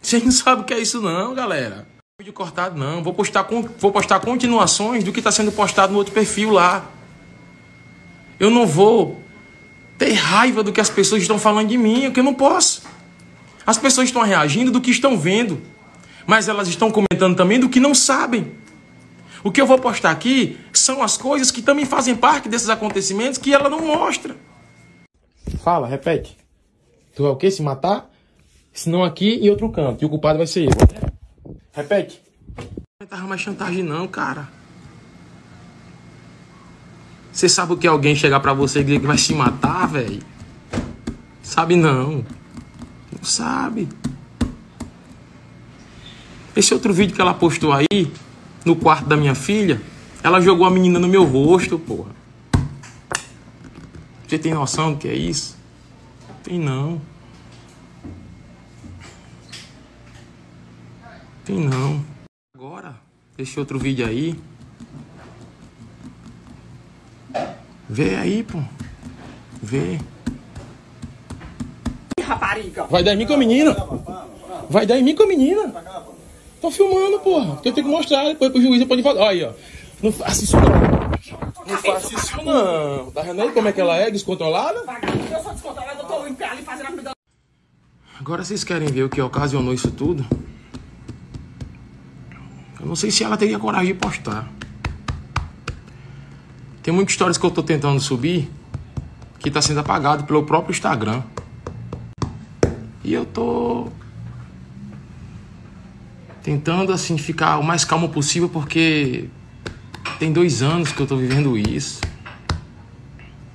Vocês 0.00 0.22
não 0.24 0.32
sabem 0.32 0.62
o 0.62 0.66
que 0.66 0.74
é 0.74 0.78
isso 0.78 1.00
não, 1.00 1.34
galera. 1.34 1.86
Vídeo 2.18 2.32
cortado 2.32 2.78
não. 2.78 3.02
Vou 3.02 3.14
postar, 3.14 3.46
vou 3.78 3.92
postar 3.92 4.20
continuações 4.20 5.04
do 5.04 5.12
que 5.12 5.20
está 5.20 5.30
sendo 5.30 5.52
postado 5.52 5.92
no 5.92 5.98
outro 5.98 6.12
perfil 6.12 6.50
lá. 6.50 6.84
Eu 8.38 8.50
não 8.50 8.66
vou 8.66 9.22
ter 9.98 10.12
raiva 10.12 10.62
do 10.62 10.72
que 10.72 10.80
as 10.80 10.88
pessoas 10.88 11.22
estão 11.22 11.38
falando 11.38 11.68
de 11.68 11.76
mim, 11.76 12.04
porque 12.04 12.20
eu 12.20 12.24
não 12.24 12.34
posso. 12.34 12.82
As 13.66 13.76
pessoas 13.76 14.08
estão 14.08 14.22
reagindo 14.22 14.70
do 14.70 14.80
que 14.80 14.90
estão 14.90 15.18
vendo, 15.18 15.60
mas 16.26 16.48
elas 16.48 16.66
estão 16.68 16.90
comentando 16.90 17.36
também 17.36 17.60
do 17.60 17.68
que 17.68 17.78
não 17.78 17.94
sabem. 17.94 18.52
O 19.44 19.50
que 19.50 19.60
eu 19.60 19.66
vou 19.66 19.78
postar 19.78 20.10
aqui 20.10 20.58
são 20.72 21.02
as 21.02 21.16
coisas 21.16 21.50
que 21.50 21.62
também 21.62 21.84
fazem 21.84 22.16
parte 22.16 22.48
desses 22.48 22.68
acontecimentos 22.68 23.38
que 23.38 23.54
ela 23.54 23.68
não 23.68 23.80
mostra. 23.80 24.36
Fala, 25.62 25.86
repete. 25.86 26.36
Tu 27.14 27.24
é 27.26 27.30
o 27.30 27.36
que? 27.36 27.50
Se 27.50 27.62
matar? 27.62 28.09
Senão 28.72 29.04
aqui 29.04 29.38
e 29.42 29.50
outro 29.50 29.70
canto. 29.70 30.02
E 30.02 30.06
o 30.06 30.08
culpado 30.08 30.38
vai 30.38 30.46
ser 30.46 30.64
eu. 30.64 30.70
Repete. 31.72 32.22
Não 33.00 33.06
tava 33.06 33.26
mais 33.26 33.40
chantagem 33.40 33.82
não, 33.82 34.06
cara. 34.06 34.48
Você 37.32 37.48
sabe 37.48 37.72
o 37.72 37.76
que 37.76 37.86
é 37.86 37.90
alguém 37.90 38.14
chegar 38.14 38.40
para 38.40 38.52
você 38.52 38.80
e 38.80 38.84
dizer 38.84 39.00
que 39.00 39.06
vai 39.06 39.18
se 39.18 39.32
matar, 39.34 39.86
velho? 39.86 40.20
Sabe 41.42 41.76
não. 41.76 42.24
Não 43.12 43.22
sabe. 43.22 43.88
Esse 46.54 46.74
outro 46.74 46.92
vídeo 46.92 47.14
que 47.14 47.20
ela 47.20 47.32
postou 47.32 47.72
aí, 47.72 48.12
no 48.64 48.76
quarto 48.76 49.06
da 49.06 49.16
minha 49.16 49.34
filha, 49.34 49.80
ela 50.22 50.40
jogou 50.40 50.66
a 50.66 50.70
menina 50.70 50.98
no 50.98 51.08
meu 51.08 51.24
rosto, 51.24 51.78
porra. 51.78 52.10
Você 54.26 54.38
tem 54.38 54.52
noção 54.52 54.92
do 54.92 54.98
que 54.98 55.08
é 55.08 55.14
isso? 55.14 55.56
Tem 56.42 56.58
não. 56.58 57.00
Tem 61.44 61.58
não. 61.58 62.04
Agora, 62.54 62.96
esse 63.38 63.58
outro 63.58 63.78
vídeo 63.78 64.06
aí. 64.06 64.38
Vê 67.88 68.14
aí, 68.14 68.42
pô. 68.42 68.58
Vê. 69.62 69.98
Rapariga. 72.22 72.84
Vai 72.84 73.02
dar 73.02 73.14
em 73.14 73.16
mim 73.16 73.26
com 73.26 73.34
a 73.34 73.36
menina. 73.36 73.76
Vai 74.68 74.86
dar 74.86 74.98
em 74.98 75.02
mim 75.02 75.14
com 75.14 75.24
a 75.24 75.26
menina. 75.26 75.72
Tô 76.60 76.70
filmando, 76.70 77.18
porra. 77.20 77.54
Porque 77.54 77.70
eu 77.70 77.72
tenho 77.72 77.86
que 77.86 77.92
mostrar. 77.92 78.24
Depois 78.24 78.52
pro 78.52 78.60
juiz 78.60 78.84
pode 78.84 79.02
falar. 79.02 79.20
Olha 79.22 79.30
aí, 79.30 79.44
ó. 79.44 79.52
Não 80.02 80.12
faça 80.12 80.44
isso 80.44 80.56
não. 80.56 80.70
Não 81.66 81.78
faça 81.78 82.14
isso 82.14 82.44
não. 82.44 83.10
Tá 83.10 83.22
vendo 83.22 83.42
aí 83.42 83.52
como 83.52 83.68
é 83.68 83.72
que 83.72 83.80
ela 83.80 83.96
é? 83.96 84.10
Descontrolada? 84.10 84.78
Eu 85.30 85.42
sou 85.42 85.52
descontrolada, 85.52 86.00
eu 86.00 86.06
tô 86.06 86.26
em 86.26 86.34
pé 86.34 86.46
ali 86.46 86.62
fazendo 86.62 87.08
a. 87.08 87.12
Agora 88.18 88.44
vocês 88.44 88.62
querem 88.62 88.88
ver 88.88 89.04
o 89.04 89.08
que 89.08 89.20
ocasionou 89.20 89.74
isso 89.74 89.90
tudo? 89.90 90.24
Eu 92.80 92.86
não 92.86 92.96
sei 92.96 93.10
se 93.10 93.22
ela 93.22 93.36
teria 93.36 93.58
coragem 93.58 93.92
de 93.92 93.98
postar. 93.98 94.50
Tem 96.82 96.94
muitas 96.94 97.12
histórias 97.12 97.36
que 97.36 97.44
eu 97.44 97.48
estou 97.48 97.62
tentando 97.62 98.00
subir 98.00 98.50
que 99.38 99.48
está 99.48 99.60
sendo 99.60 99.80
apagado 99.80 100.24
pelo 100.24 100.44
próprio 100.44 100.72
Instagram. 100.72 101.22
E 103.04 103.12
eu 103.12 103.26
tô 103.26 103.88
tentando 106.42 106.92
assim 106.92 107.18
ficar 107.18 107.58
o 107.58 107.62
mais 107.62 107.84
calmo 107.84 108.08
possível 108.08 108.48
porque 108.48 109.28
tem 110.18 110.32
dois 110.32 110.62
anos 110.62 110.90
que 110.90 111.00
eu 111.00 111.06
tô 111.06 111.16
vivendo 111.16 111.56
isso. 111.58 112.00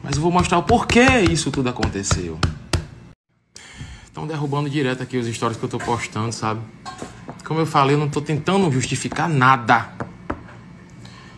Mas 0.04 0.16
eu 0.18 0.22
vou 0.22 0.32
mostrar 0.32 0.60
o 0.60 0.64
porquê 0.64 1.22
isso 1.32 1.50
tudo 1.50 1.70
aconteceu. 1.70 2.40
Estão 4.04 4.28
derrubando 4.28 4.70
direto 4.70 5.02
aqui 5.02 5.18
os 5.18 5.28
stories 5.28 5.58
que 5.58 5.66
eu 5.66 5.70
tô 5.70 5.80
postando, 5.80 6.32
sabe? 6.32 6.62
Como 7.46 7.60
eu 7.60 7.66
falei, 7.68 7.96
eu 7.96 8.00
não 8.00 8.08
estou 8.08 8.24
tentando 8.24 8.72
justificar 8.72 9.30
nada. 9.30 9.92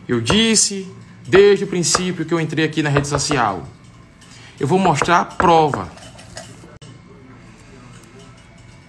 Eu 0.07 0.21
disse 0.21 0.89
desde 1.27 1.65
o 1.65 1.67
princípio 1.67 2.25
que 2.25 2.33
eu 2.33 2.39
entrei 2.39 2.63
aqui 2.63 2.81
na 2.81 2.89
rede 2.89 3.09
social. 3.09 3.67
Eu 4.57 4.65
vou 4.65 4.79
mostrar 4.79 5.19
a 5.19 5.25
prova. 5.25 5.91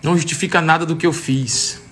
Não 0.01 0.15
justifica 0.15 0.61
nada 0.61 0.87
do 0.87 0.95
que 0.95 1.05
eu 1.05 1.13
fiz. 1.13 1.83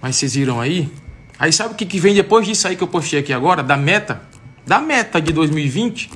Mas 0.00 0.16
vocês 0.16 0.34
viram 0.34 0.58
aí? 0.58 0.90
Aí 1.38 1.52
sabe 1.52 1.74
o 1.74 1.76
que, 1.76 1.84
que 1.84 2.00
vem 2.00 2.14
depois 2.14 2.46
disso 2.46 2.66
aí 2.66 2.74
que 2.74 2.82
eu 2.82 2.88
postei 2.88 3.20
aqui 3.20 3.34
agora? 3.34 3.62
Da 3.62 3.76
meta? 3.76 4.22
Da 4.66 4.80
meta 4.80 5.20
de 5.20 5.30
2020? 5.30 6.10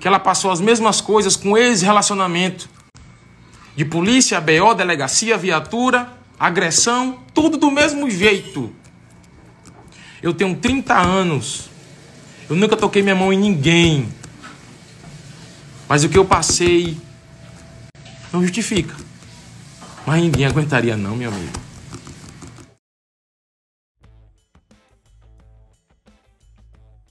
Que 0.00 0.08
ela 0.08 0.18
passou 0.18 0.50
as 0.50 0.60
mesmas 0.60 1.02
coisas 1.02 1.36
com 1.36 1.54
ex-relacionamento. 1.54 2.66
De 3.76 3.84
polícia, 3.84 4.40
BO, 4.40 4.74
delegacia, 4.74 5.36
viatura 5.36 6.19
agressão, 6.40 7.22
tudo 7.34 7.58
do 7.58 7.70
mesmo 7.70 8.08
jeito. 8.08 8.74
Eu 10.22 10.32
tenho 10.32 10.56
30 10.56 10.96
anos. 10.98 11.68
Eu 12.48 12.56
nunca 12.56 12.78
toquei 12.78 13.02
minha 13.02 13.14
mão 13.14 13.30
em 13.30 13.38
ninguém. 13.38 14.08
Mas 15.86 16.02
o 16.02 16.08
que 16.08 16.16
eu 16.16 16.24
passei 16.24 16.96
não 18.32 18.42
justifica. 18.42 18.96
Mas 20.06 20.22
ninguém 20.22 20.46
aguentaria 20.46 20.96
não, 20.96 21.14
meu 21.14 21.30
amigo. 21.30 21.52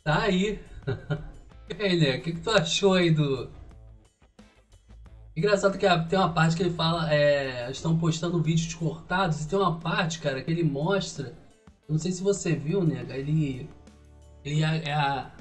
Tá 0.04 0.24
aí. 0.24 0.60
E 1.72 1.84
aí, 1.84 2.00
né? 2.00 2.18
O 2.18 2.22
que, 2.24 2.32
que 2.32 2.40
tu 2.40 2.50
achou 2.50 2.96
aí 2.96 3.12
do, 3.12 3.48
Engraçado 5.40 5.78
que 5.78 5.88
tem 6.10 6.20
uma 6.20 6.34
parte 6.34 6.54
que 6.58 6.64
ele 6.64 6.74
fala, 6.74 7.10
é, 7.14 7.72
estão 7.72 7.98
postando 7.98 8.44
vídeos 8.44 8.74
cortados, 8.74 9.42
e 9.42 9.48
tem 9.48 9.58
uma 9.58 9.80
parte, 9.80 10.20
cara, 10.20 10.44
que 10.44 10.52
ele 10.52 10.66
mostra. 10.66 11.34
Não 11.88 11.98
sei 11.98 12.12
se 12.12 12.22
você 12.22 12.54
viu, 12.54 12.84
né? 12.84 13.06
Ele. 13.08 13.70
Ele 14.44 14.62
é, 14.62 14.84
é 14.90 14.94
a. 14.94 15.32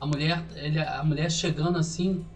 A 0.00 0.06
mulher. 0.06 0.44
Ele, 0.56 0.80
a 0.80 1.04
mulher 1.04 1.30
chegando 1.30 1.78
assim. 1.78 2.26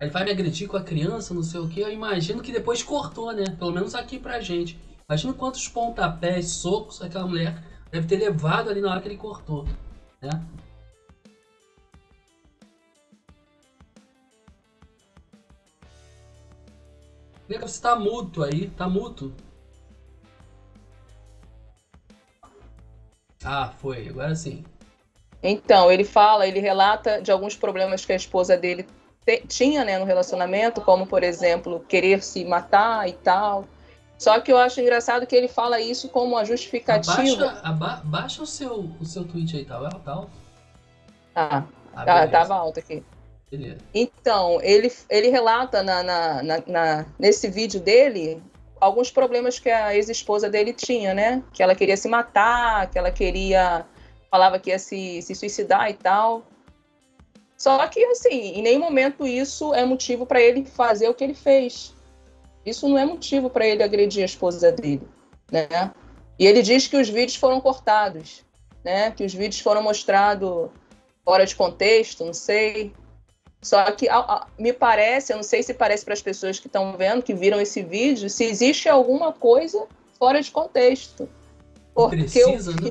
Ele 0.00 0.10
vai 0.10 0.24
me 0.24 0.32
agredir 0.32 0.66
com 0.66 0.76
a 0.76 0.82
criança, 0.82 1.32
não 1.32 1.44
sei 1.44 1.60
o 1.60 1.68
que. 1.68 1.78
Eu 1.78 1.92
imagino 1.92 2.42
que 2.42 2.50
depois 2.50 2.82
cortou, 2.82 3.32
né? 3.32 3.44
Pelo 3.56 3.70
menos 3.70 3.94
aqui 3.94 4.18
pra 4.18 4.40
gente. 4.40 4.76
Imagina 5.08 5.32
quantos 5.32 5.68
pontapés, 5.68 6.48
socos 6.48 7.00
aquela 7.00 7.28
mulher 7.28 7.62
deve 7.92 8.08
ter 8.08 8.16
levado 8.16 8.70
ali 8.70 8.80
na 8.80 8.90
hora 8.90 9.00
que 9.00 9.06
ele 9.06 9.16
cortou, 9.16 9.68
né? 10.20 10.30
Nega, 17.50 17.66
você 17.66 17.82
tá 17.82 17.96
mudo 17.96 18.44
aí, 18.44 18.70
tá 18.70 18.88
mudo. 18.88 19.34
Ah, 23.42 23.72
foi, 23.80 24.08
agora 24.08 24.36
sim. 24.36 24.64
Então, 25.42 25.90
ele 25.90 26.04
fala, 26.04 26.46
ele 26.46 26.60
relata 26.60 27.20
de 27.20 27.32
alguns 27.32 27.56
problemas 27.56 28.04
que 28.04 28.12
a 28.12 28.16
esposa 28.16 28.56
dele 28.56 28.86
te, 29.26 29.44
tinha 29.48 29.84
né, 29.84 29.98
no 29.98 30.04
relacionamento, 30.04 30.80
como, 30.80 31.08
por 31.08 31.24
exemplo, 31.24 31.84
querer 31.88 32.22
se 32.22 32.44
matar 32.44 33.08
e 33.08 33.14
tal. 33.14 33.64
Só 34.16 34.38
que 34.38 34.52
eu 34.52 34.58
acho 34.58 34.80
engraçado 34.80 35.26
que 35.26 35.34
ele 35.34 35.48
fala 35.48 35.80
isso 35.80 36.08
como 36.08 36.34
uma 36.34 36.44
justificativa. 36.44 37.46
Abaixa, 37.46 37.60
aba, 37.64 38.02
baixa 38.04 38.42
o, 38.44 38.46
seu, 38.46 38.94
o 39.00 39.04
seu 39.04 39.24
tweet 39.24 39.56
aí, 39.56 39.64
tá, 39.64 39.76
tá 40.04 40.12
alto? 40.12 40.30
Tá, 41.34 41.66
ah, 41.96 42.04
tá, 42.04 42.28
tava 42.28 42.54
alto 42.54 42.78
aqui. 42.78 43.02
Então, 43.92 44.60
ele, 44.62 44.92
ele 45.08 45.28
relata 45.28 45.82
na, 45.82 46.02
na, 46.02 46.42
na, 46.66 47.06
nesse 47.18 47.48
vídeo 47.48 47.80
dele 47.80 48.42
alguns 48.80 49.10
problemas 49.10 49.58
que 49.58 49.68
a 49.68 49.94
ex-esposa 49.94 50.48
dele 50.48 50.72
tinha, 50.72 51.12
né? 51.12 51.42
Que 51.52 51.62
ela 51.62 51.74
queria 51.74 51.96
se 51.96 52.08
matar, 52.08 52.90
que 52.90 52.98
ela 52.98 53.10
queria. 53.10 53.84
falava 54.30 54.58
que 54.58 54.70
ia 54.70 54.78
se, 54.78 55.20
se 55.22 55.34
suicidar 55.34 55.90
e 55.90 55.94
tal. 55.94 56.44
Só 57.56 57.86
que, 57.88 58.02
assim, 58.06 58.54
em 58.54 58.62
nenhum 58.62 58.80
momento 58.80 59.26
isso 59.26 59.74
é 59.74 59.84
motivo 59.84 60.24
para 60.24 60.40
ele 60.40 60.64
fazer 60.64 61.08
o 61.08 61.14
que 61.14 61.22
ele 61.22 61.34
fez. 61.34 61.94
Isso 62.64 62.88
não 62.88 62.96
é 62.96 63.04
motivo 63.04 63.50
para 63.50 63.66
ele 63.66 63.82
agredir 63.82 64.22
a 64.22 64.26
esposa 64.26 64.72
dele, 64.72 65.06
né? 65.50 65.92
E 66.38 66.46
ele 66.46 66.62
diz 66.62 66.86
que 66.86 66.96
os 66.96 67.08
vídeos 67.08 67.36
foram 67.36 67.60
cortados, 67.60 68.42
né? 68.82 69.10
Que 69.10 69.24
os 69.24 69.34
vídeos 69.34 69.60
foram 69.60 69.82
mostrados 69.82 70.70
fora 71.22 71.44
de 71.44 71.54
contexto, 71.54 72.24
não 72.24 72.32
sei. 72.32 72.94
Só 73.62 73.90
que 73.92 74.08
me 74.58 74.72
parece, 74.72 75.32
eu 75.32 75.36
não 75.36 75.42
sei 75.42 75.62
se 75.62 75.74
parece 75.74 76.04
para 76.04 76.14
as 76.14 76.22
pessoas 76.22 76.58
que 76.58 76.66
estão 76.66 76.96
vendo, 76.96 77.22
que 77.22 77.34
viram 77.34 77.60
esse 77.60 77.82
vídeo, 77.82 78.30
se 78.30 78.44
existe 78.44 78.88
alguma 78.88 79.32
coisa 79.32 79.86
fora 80.18 80.40
de 80.40 80.50
contexto. 80.50 81.28
Porque 81.94 82.16
Precisa, 82.16 82.70
o, 82.70 82.74
né? 82.74 82.90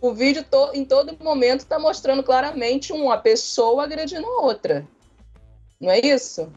o 0.00 0.12
vídeo 0.12 0.44
to, 0.44 0.70
em 0.74 0.84
todo 0.84 1.16
momento 1.22 1.60
está 1.60 1.78
mostrando 1.78 2.22
claramente 2.22 2.92
uma 2.92 3.18
pessoa 3.18 3.82
agredindo 3.82 4.26
a 4.26 4.42
outra. 4.42 4.86
Não 5.80 5.90
é 5.90 5.98
isso? 5.98 6.52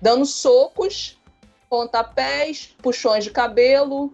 Dando 0.00 0.26
socos, 0.26 1.16
pontapés, 1.70 2.74
puxões 2.82 3.22
de 3.22 3.30
cabelo. 3.30 4.10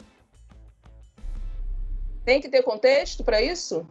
Tem 2.26 2.42
que 2.42 2.48
ter 2.50 2.62
contexto 2.62 3.24
para 3.24 3.40
isso? 3.40 3.86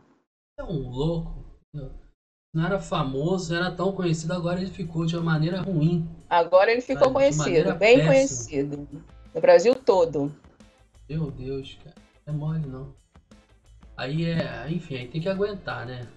É 0.59 0.63
um 0.63 0.89
louco 0.89 1.46
não 2.57 2.65
era 2.65 2.79
famoso, 2.79 3.55
era 3.55 3.71
tão 3.71 3.91
conhecido, 3.91 4.33
agora 4.33 4.59
ele 4.59 4.71
ficou 4.71 5.05
de 5.05 5.15
uma 5.15 5.23
maneira 5.23 5.61
ruim. 5.61 6.09
Agora 6.27 6.71
ele 6.71 6.81
ficou 6.81 7.13
conhecido, 7.13 7.75
bem 7.75 7.97
péssima. 7.97 8.11
conhecido. 8.11 8.87
No 9.33 9.39
Brasil 9.39 9.75
todo. 9.75 10.35
Meu 11.07 11.29
Deus, 11.29 11.77
cara. 11.83 11.95
Não 12.25 12.33
é 12.33 12.37
mole 12.37 12.67
não. 12.67 12.95
Aí 13.95 14.25
é. 14.25 14.65
Enfim, 14.69 14.95
aí 14.97 15.07
tem 15.07 15.21
que 15.21 15.29
aguentar, 15.29 15.85
né? 15.85 16.07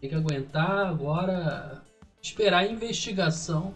Tem 0.00 0.08
que 0.08 0.14
aguentar 0.14 0.86
agora. 0.86 1.82
Esperar 2.22 2.58
a 2.58 2.66
investigação 2.66 3.74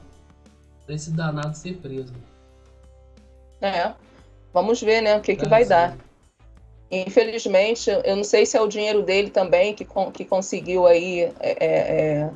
pra 0.87 0.95
esse 0.95 1.11
danado 1.11 1.57
ser 1.57 1.79
preso. 1.79 2.15
É. 3.61 3.93
Vamos 4.55 4.81
ver, 4.81 5.01
né? 5.01 5.17
O 5.17 5.21
que, 5.21 5.35
que 5.35 5.49
vai 5.49 5.65
dar. 5.65 5.99
Infelizmente, 6.91 7.91
eu 8.05 8.17
não 8.17 8.25
sei 8.25 8.47
se 8.47 8.57
é 8.57 8.61
o 8.61 8.69
dinheiro 8.69 9.03
dele 9.03 9.29
também 9.29 9.75
que, 9.75 9.87
que 10.15 10.25
conseguiu 10.25 10.87
aí 10.87 11.21
é, 11.21 11.33
é, 11.41 11.57
é, 11.61 12.31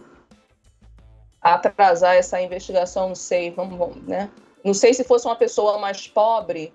atrasar 1.41 2.17
essa 2.17 2.41
investigação, 2.41 3.09
não 3.09 3.15
sei, 3.15 3.51
vamos, 3.51 3.97
né? 4.03 4.31
Não 4.63 4.75
sei 4.75 4.93
se 4.93 5.05
fosse 5.05 5.27
uma 5.27 5.37
pessoa 5.37 5.79
mais 5.79 6.07
pobre 6.07 6.73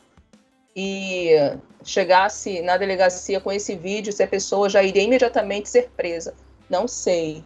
e 0.76 1.36
chegasse 1.84 2.62
na 2.62 2.78
delegacia 2.78 3.40
com 3.40 3.52
esse 3.52 3.76
vídeo, 3.76 4.12
se 4.12 4.24
a 4.24 4.28
pessoa 4.28 4.70
já 4.70 4.82
iria 4.82 5.04
imediatamente 5.04 5.70
ser 5.70 5.90
presa. 5.96 6.34
Não 6.70 6.88
sei. 6.88 7.44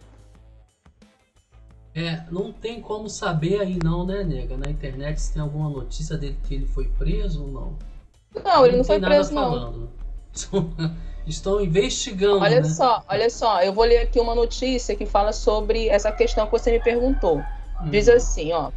É, 1.94 2.24
não 2.30 2.52
tem 2.52 2.80
como 2.80 3.08
saber 3.08 3.60
aí 3.60 3.78
não, 3.84 4.06
né, 4.06 4.24
nega? 4.24 4.56
Na 4.56 4.70
internet 4.70 5.20
se 5.20 5.34
tem 5.34 5.42
alguma 5.42 5.68
notícia 5.68 6.16
dele 6.16 6.38
que 6.42 6.54
ele 6.54 6.66
foi 6.66 6.88
preso 6.88 7.44
ou 7.44 7.48
não. 7.48 7.78
Não, 8.42 8.64
ele 8.64 8.72
não, 8.72 8.78
não 8.78 8.84
foi 8.84 8.98
preso, 8.98 9.34
não. 9.34 9.50
Falando. 9.50 10.01
Estão 11.26 11.60
investigando. 11.60 12.40
Olha 12.40 12.60
né? 12.60 12.68
só, 12.68 13.04
olha 13.08 13.30
só, 13.30 13.62
eu 13.62 13.72
vou 13.72 13.84
ler 13.84 13.98
aqui 13.98 14.18
uma 14.18 14.34
notícia 14.34 14.96
que 14.96 15.06
fala 15.06 15.32
sobre 15.32 15.88
essa 15.88 16.10
questão 16.10 16.46
que 16.46 16.52
você 16.52 16.72
me 16.72 16.80
perguntou. 16.80 17.38
Hum. 17.80 17.90
Diz 17.90 18.08
assim, 18.08 18.52
ó. 18.52 18.72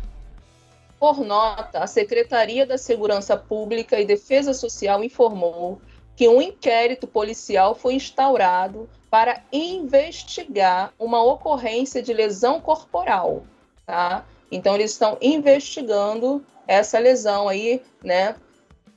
Por 1.00 1.20
nota, 1.20 1.80
a 1.80 1.88
Secretaria 1.88 2.66
da 2.66 2.78
Segurança 2.78 3.36
Pública 3.36 4.00
e 4.00 4.06
Defesa 4.06 4.54
Social 4.54 5.04
informou 5.04 5.82
que 6.16 6.30
um 6.30 6.42
inquérito 6.42 7.06
policial 7.08 7.76
foi 7.76 7.96
instaurado 7.96 8.88
para 9.10 9.42
investigar 9.52 10.94
uma 10.98 11.24
ocorrência 11.24 12.02
de 12.02 12.14
lesão 12.14 12.62
corporal, 12.62 13.44
tá? 13.86 14.26
Então 14.52 14.76
eles 14.76 14.92
estão 14.92 15.18
investigando 15.22 16.44
essa 16.68 16.98
lesão 16.98 17.48
aí, 17.48 17.82
né, 18.04 18.36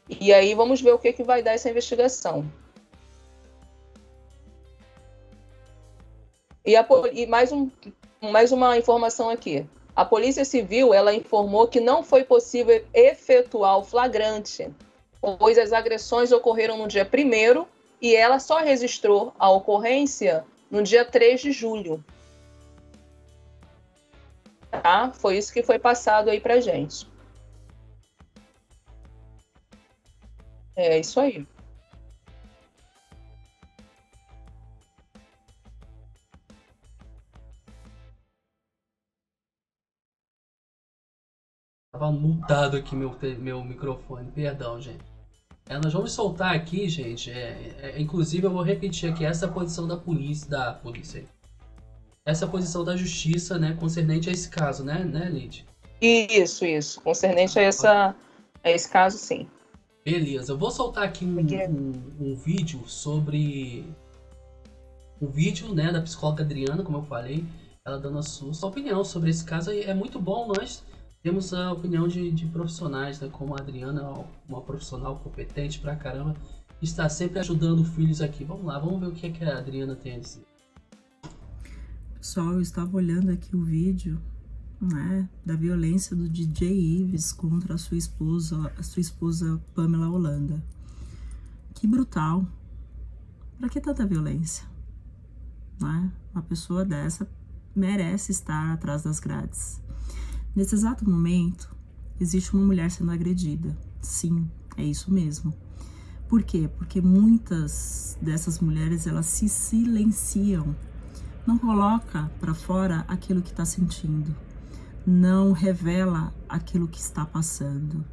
e 0.09 0.33
aí 0.33 0.55
vamos 0.55 0.81
ver 0.81 0.93
o 0.93 0.99
que, 0.99 1.13
que 1.13 1.23
vai 1.23 1.43
dar 1.43 1.53
essa 1.53 1.69
investigação. 1.69 2.51
E, 6.65 6.77
a, 6.77 6.87
e 7.13 7.27
mais, 7.27 7.51
um, 7.51 7.71
mais 8.21 8.53
uma 8.53 8.77
informação 8.77 9.31
aqui. 9.31 9.67
A 9.97 10.05
Polícia 10.05 10.45
Civil 10.45 10.95
ela 10.95 11.15
informou 11.15 11.67
que 11.67 11.81
não 11.81 12.05
foi 12.05 12.25
possível 12.25 12.85
efetuar 12.95 13.79
o 13.79 13.83
flagrante, 13.83 14.71
pois 15.21 15.59
as 15.59 15.73
agressões 15.73 16.31
ocorreram 16.31 16.79
no 16.79 16.87
dia 16.87 17.05
1 17.05 17.67
e 18.01 18.15
ela 18.15 18.39
só 18.39 18.59
registrou 18.59 19.33
a 19.39 19.51
ocorrência 19.51 20.45
no 20.71 20.83
dia 20.83 21.05
3 21.05 21.41
de 21.41 21.53
julho. 21.53 22.05
Tá? 24.71 25.11
Foi 25.15 25.37
isso 25.37 25.53
que 25.53 25.63
foi 25.63 25.79
passado 25.79 26.31
aí 26.31 26.39
pra 26.39 26.61
gente. 26.61 27.08
É 30.79 31.01
isso 31.01 31.19
aí. 31.19 31.45
Tava 41.91 42.13
mutado 42.13 42.77
aqui 42.77 42.95
meu, 42.95 43.19
meu 43.41 43.65
microfone, 43.65 44.31
perdão, 44.31 44.81
gente. 44.81 45.03
É, 45.69 45.77
nós 45.79 45.93
vamos 45.93 46.13
soltar 46.13 46.55
aqui, 46.55 46.89
gente. 46.89 47.29
É, 47.29 47.75
é, 47.83 48.01
inclusive, 48.01 48.47
eu 48.47 48.53
vou 48.53 48.63
repetir 48.63 49.13
aqui 49.13 49.25
essa 49.25 49.49
posição 49.49 49.89
da 49.89 49.97
polícia, 49.97 50.49
da 50.49 50.73
polícia. 50.75 51.25
Essa 52.25 52.47
posição 52.47 52.85
da 52.85 52.97
justiça, 52.97 53.59
né, 53.59 53.77
concernente 53.81 54.31
a 54.31 54.33
esse 54.33 54.49
caso, 54.49 54.85
né, 54.85 55.03
né, 55.03 55.29
Lid? 55.29 55.67
Isso, 56.01 56.65
isso, 56.65 57.01
concernente 57.01 57.59
a 57.59 57.63
essa, 57.63 58.15
a 58.63 58.71
esse 58.71 58.89
caso, 58.89 59.19
sim. 59.19 59.49
Beleza, 60.05 60.53
eu 60.53 60.59
vou 60.59 60.71
soltar 60.71 61.05
aqui 61.05 61.25
um, 61.25 61.39
um, 61.39 61.93
um, 62.21 62.35
vídeo 62.35 62.87
sobre. 62.87 63.85
Um 65.21 65.27
vídeo 65.27 65.75
né, 65.75 65.93
da 65.93 66.01
psicóloga 66.01 66.45
Adriana, 66.45 66.83
como 66.83 66.99
eu 66.99 67.03
falei, 67.03 67.45
ela 67.85 67.99
dando 67.99 68.19
a 68.19 68.23
sua, 68.23 68.55
sua 68.55 68.69
opinião 68.69 69.05
sobre 69.05 69.31
esse 69.31 69.45
caso. 69.45 69.71
É 69.71 69.93
muito 69.93 70.21
bom 70.21 70.47
nós 70.47 70.85
temos 71.23 71.53
a 71.53 71.73
opinião 71.73 72.07
de, 72.07 72.31
de 72.31 72.47
profissionais, 72.47 73.21
né, 73.21 73.29
como 73.31 73.55
a 73.55 73.61
Adriana, 73.61 74.25
uma 74.49 74.63
profissional 74.63 75.17
competente 75.17 75.81
pra 75.81 75.97
caramba, 75.97 76.37
está 76.81 77.09
sempre 77.09 77.41
ajudando 77.41 77.85
filhos 77.85 78.23
aqui. 78.23 78.45
Vamos 78.45 78.65
lá, 78.65 78.79
vamos 78.79 79.01
ver 79.01 79.07
o 79.09 79.13
que, 79.13 79.27
é 79.27 79.31
que 79.31 79.45
a 79.45 79.59
Adriana 79.59 79.97
tem 79.97 80.15
a 80.15 80.19
dizer. 80.21 80.47
Pessoal, 82.17 82.53
eu 82.53 82.61
estava 82.61 82.97
olhando 82.97 83.31
aqui 83.31 83.57
o 83.57 83.65
vídeo 83.65 84.21
né, 84.81 85.29
da 85.45 85.57
violência 85.57 86.15
do 86.15 86.29
DJ 86.29 87.03
Ives 87.03 87.33
contra 87.33 87.75
a 87.75 87.79
sua 87.79 87.97
esposa, 87.97 88.73
a 88.77 88.83
sua 88.83 89.01
esposa 89.01 89.61
Pamela 89.75 90.09
Holanda. 90.09 90.63
Que 91.75 91.87
brutal. 91.87 92.47
Para 93.59 93.69
que 93.69 93.81
tanta 93.81 94.07
violência? 94.07 94.67
Né? 95.81 96.13
Uma 96.33 96.43
pessoa 96.43 96.85
dessa 96.85 97.29
merece 97.75 98.33
estar 98.33 98.73
atrás 98.73 99.03
das 99.03 99.19
grades. 99.21 99.81
Nesse 100.55 100.75
exato 100.75 101.09
momento, 101.09 101.75
existe 102.21 102.55
uma 102.55 102.65
mulher 102.65 102.91
sendo 102.91 103.11
agredida. 103.11 103.77
Sim, 104.01 104.49
é 104.77 104.85
isso 104.85 105.13
mesmo. 105.13 105.53
Por 106.29 106.43
quê? 106.43 106.69
Porque 106.77 107.01
muitas 107.01 108.17
dessas 108.21 108.61
mulheres 108.61 109.07
elas 109.07 109.27
se 109.27 109.49
silenciam, 109.49 110.77
não 111.47 111.57
coloca 111.57 112.31
para 112.39 112.55
fora 112.55 113.05
aquilo 113.09 113.41
que 113.41 113.51
está 113.51 113.65
sentindo 113.65 114.35
não 115.09 115.53
revela 115.53 116.35
aquilo 116.47 116.87
que 116.87 117.01
está 117.01 117.25
passando 117.25 118.05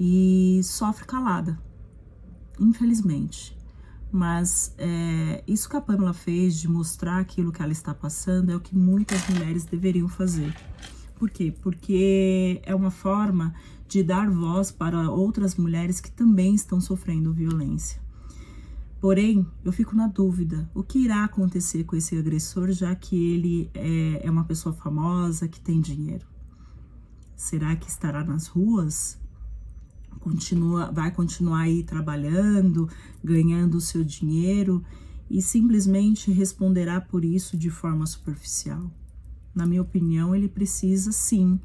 e 0.00 0.60
sofre 0.64 1.04
calada, 1.04 1.56
infelizmente. 2.58 3.56
Mas 4.10 4.74
é, 4.78 5.44
isso 5.46 5.70
que 5.70 5.76
a 5.76 5.80
Pamela 5.80 6.12
fez 6.12 6.58
de 6.58 6.68
mostrar 6.68 7.18
aquilo 7.18 7.52
que 7.52 7.62
ela 7.62 7.70
está 7.70 7.94
passando 7.94 8.50
é 8.50 8.56
o 8.56 8.60
que 8.60 8.76
muitas 8.76 9.28
mulheres 9.28 9.64
deveriam 9.64 10.08
fazer. 10.08 10.52
Por 11.14 11.30
quê? 11.30 11.54
Porque 11.62 12.60
é 12.64 12.74
uma 12.74 12.90
forma 12.90 13.54
de 13.86 14.02
dar 14.02 14.28
voz 14.28 14.72
para 14.72 15.08
outras 15.08 15.54
mulheres 15.54 16.00
que 16.00 16.10
também 16.10 16.52
estão 16.52 16.80
sofrendo 16.80 17.32
violência. 17.32 18.01
Porém, 19.02 19.44
eu 19.64 19.72
fico 19.72 19.96
na 19.96 20.06
dúvida: 20.06 20.70
o 20.72 20.84
que 20.84 21.00
irá 21.00 21.24
acontecer 21.24 21.82
com 21.82 21.96
esse 21.96 22.16
agressor, 22.16 22.70
já 22.70 22.94
que 22.94 23.16
ele 23.16 23.68
é, 23.74 24.24
é 24.24 24.30
uma 24.30 24.44
pessoa 24.44 24.72
famosa, 24.72 25.48
que 25.48 25.60
tem 25.60 25.80
dinheiro? 25.80 26.24
Será 27.34 27.74
que 27.74 27.88
estará 27.88 28.22
nas 28.22 28.46
ruas? 28.46 29.18
Continua, 30.20 30.92
vai 30.92 31.10
continuar 31.10 31.62
aí 31.62 31.82
trabalhando, 31.82 32.88
ganhando 33.24 33.78
o 33.78 33.80
seu 33.80 34.04
dinheiro 34.04 34.84
e 35.28 35.42
simplesmente 35.42 36.30
responderá 36.30 37.00
por 37.00 37.24
isso 37.24 37.56
de 37.56 37.70
forma 37.70 38.06
superficial? 38.06 38.88
Na 39.52 39.66
minha 39.66 39.82
opinião, 39.82 40.32
ele 40.32 40.48
precisa 40.48 41.10
sim, 41.10 41.58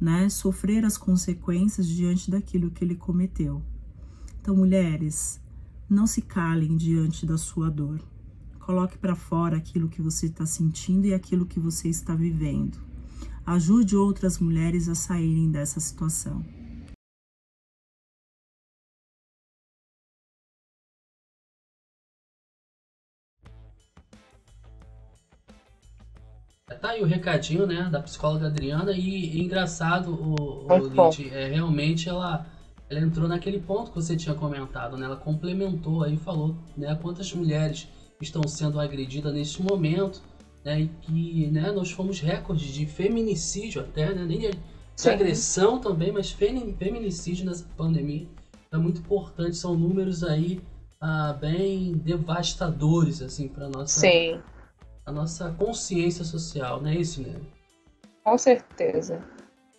né, 0.00 0.28
sofrer 0.28 0.84
as 0.84 0.98
consequências 0.98 1.86
diante 1.86 2.28
daquilo 2.28 2.72
que 2.72 2.84
ele 2.84 2.96
cometeu. 2.96 3.62
Então, 4.40 4.56
mulheres, 4.56 5.40
não 5.92 6.06
se 6.06 6.22
calem 6.22 6.76
diante 6.76 7.26
da 7.26 7.36
sua 7.36 7.70
dor. 7.70 8.00
Coloque 8.58 8.96
para 8.96 9.14
fora 9.14 9.56
aquilo 9.56 9.88
que 9.88 10.00
você 10.00 10.26
está 10.26 10.46
sentindo 10.46 11.06
e 11.06 11.12
aquilo 11.12 11.46
que 11.46 11.60
você 11.60 11.88
está 11.88 12.14
vivendo. 12.14 12.78
Ajude 13.44 13.96
outras 13.96 14.38
mulheres 14.38 14.88
a 14.88 14.94
saírem 14.94 15.50
dessa 15.50 15.80
situação. 15.80 16.44
Tá 26.80 26.90
aí 26.90 27.02
o 27.02 27.06
recadinho, 27.06 27.64
né, 27.64 27.88
da 27.90 28.02
psicóloga 28.02 28.46
Adriana 28.46 28.92
e, 28.92 29.36
e 29.36 29.40
engraçado 29.40 30.14
o, 30.14 30.66
o 30.66 31.10
Lid, 31.10 31.28
é 31.32 31.48
realmente 31.48 32.08
ela 32.08 32.46
ela 32.92 33.00
entrou 33.00 33.26
naquele 33.26 33.58
ponto 33.58 33.90
que 33.90 33.96
você 33.96 34.14
tinha 34.14 34.34
comentado, 34.34 34.96
né? 34.96 35.06
Ela 35.06 35.16
complementou 35.16 36.04
aí 36.04 36.16
falou, 36.18 36.56
né, 36.76 36.94
quantas 37.00 37.32
mulheres 37.32 37.88
estão 38.20 38.46
sendo 38.46 38.78
agredidas 38.78 39.32
neste 39.32 39.62
momento, 39.62 40.22
né? 40.62 40.80
E 40.80 40.88
que, 40.88 41.46
né, 41.48 41.72
nós 41.72 41.90
fomos 41.90 42.20
recordes 42.20 42.72
de 42.72 42.84
feminicídio 42.86 43.80
até, 43.80 44.12
né? 44.12 44.24
Nem 44.24 44.38
de, 44.38 44.50
de 44.50 45.08
agressão 45.08 45.80
também, 45.80 46.12
mas 46.12 46.30
feminicídio 46.30 47.46
nessa 47.46 47.64
pandemia. 47.76 48.28
É 48.70 48.76
muito 48.76 49.00
importante, 49.00 49.56
são 49.56 49.74
números 49.74 50.22
aí 50.22 50.60
ah, 51.00 51.32
bem 51.32 51.92
devastadores 51.92 53.20
assim 53.20 53.48
para 53.48 53.68
nossa 53.68 54.00
Sim. 54.00 54.40
a 55.04 55.12
nossa 55.12 55.50
consciência 55.52 56.24
social, 56.24 56.80
não 56.80 56.88
é 56.88 56.94
isso, 56.94 57.22
né? 57.22 57.34
Com 58.22 58.38
certeza. 58.38 59.20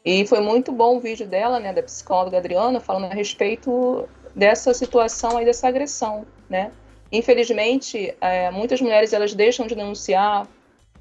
E 0.05 0.25
foi 0.27 0.41
muito 0.41 0.71
bom 0.71 0.97
o 0.97 0.99
vídeo 0.99 1.25
dela, 1.25 1.59
né, 1.59 1.71
da 1.71 1.81
psicóloga 1.81 2.37
Adriana, 2.37 2.79
falando 2.79 3.05
a 3.05 3.15
respeito 3.15 4.07
dessa 4.35 4.73
situação 4.73 5.37
aí, 5.37 5.45
dessa 5.45 5.67
agressão, 5.67 6.25
né? 6.49 6.71
Infelizmente, 7.11 8.13
é, 8.19 8.51
muitas 8.51 8.81
mulheres 8.81 9.13
elas 9.13 9.33
deixam 9.33 9.65
de 9.65 9.75
denunciar 9.75 10.47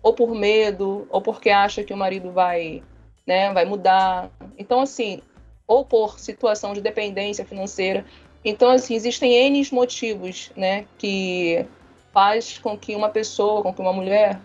ou 0.03 0.13
por 0.13 0.35
medo, 0.35 1.07
ou 1.11 1.21
porque 1.21 1.51
acham 1.51 1.83
que 1.83 1.93
o 1.93 1.97
marido 1.97 2.31
vai, 2.31 2.83
né, 3.27 3.53
vai 3.53 3.65
mudar. 3.65 4.31
Então, 4.59 4.81
assim, 4.81 5.21
ou 5.67 5.85
por 5.85 6.21
situação 6.21 6.73
de 6.73 6.81
dependência 6.81 7.45
financeira. 7.45 8.05
Então, 8.45 8.71
assim, 8.71 8.95
existem 8.95 9.33
N 9.33 9.67
motivos, 9.73 10.51
né, 10.57 10.85
que 10.99 11.65
faz 12.13 12.59
com 12.59 12.77
que 12.77 12.95
uma 12.95 13.09
pessoa, 13.09 13.63
com 13.63 13.73
que 13.73 13.81
uma 13.81 13.93
mulher 13.93 14.39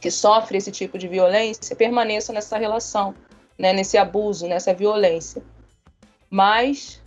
que 0.00 0.10
sofre 0.10 0.58
esse 0.58 0.70
tipo 0.70 0.96
de 0.96 1.08
violência 1.08 1.76
permaneça 1.76 2.32
nessa 2.32 2.56
relação 2.56 3.14
né, 3.58 3.72
nesse 3.72 3.96
abuso, 3.96 4.46
nessa 4.46 4.72
violência. 4.74 5.42
Mas 6.28 7.02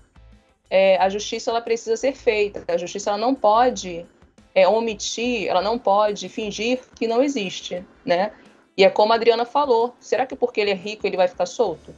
é, 0.70 0.98
a 0.98 1.10
justiça 1.10 1.52
ela 1.52 1.62
precisa 1.62 1.98
ser 1.98 2.14
feita. 2.14 2.64
A 2.68 2.78
justiça 2.78 3.10
ela 3.10 3.18
não 3.18 3.34
pode 3.34 4.06
é, 4.54 4.68
omitir, 4.68 5.48
ela 5.48 5.62
não 5.62 5.78
pode 5.78 6.30
fingir 6.30 6.82
que 6.96 7.08
não 7.08 7.22
existe, 7.22 7.86
né? 8.06 8.32
E 8.78 8.84
é 8.84 8.90
como 8.90 9.14
a 9.14 9.16
Adriana 9.16 9.46
falou, 9.46 9.96
será 10.00 10.26
que 10.26 10.36
porque 10.36 10.60
ele 10.60 10.72
é 10.72 10.76
rico 10.76 11.08
ele 11.08 11.18
vai 11.18 11.28
ficar 11.28 11.46
solto? 11.46 11.94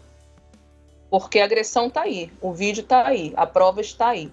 Porque 1.10 1.40
a 1.40 1.46
agressão 1.46 1.88
está 1.88 2.02
aí, 2.02 2.32
o 2.42 2.54
vídeo 2.54 2.82
está 2.82 3.08
aí, 3.08 3.34
a 3.36 3.48
prova 3.48 3.82
está 3.82 4.10
aí. 4.10 4.32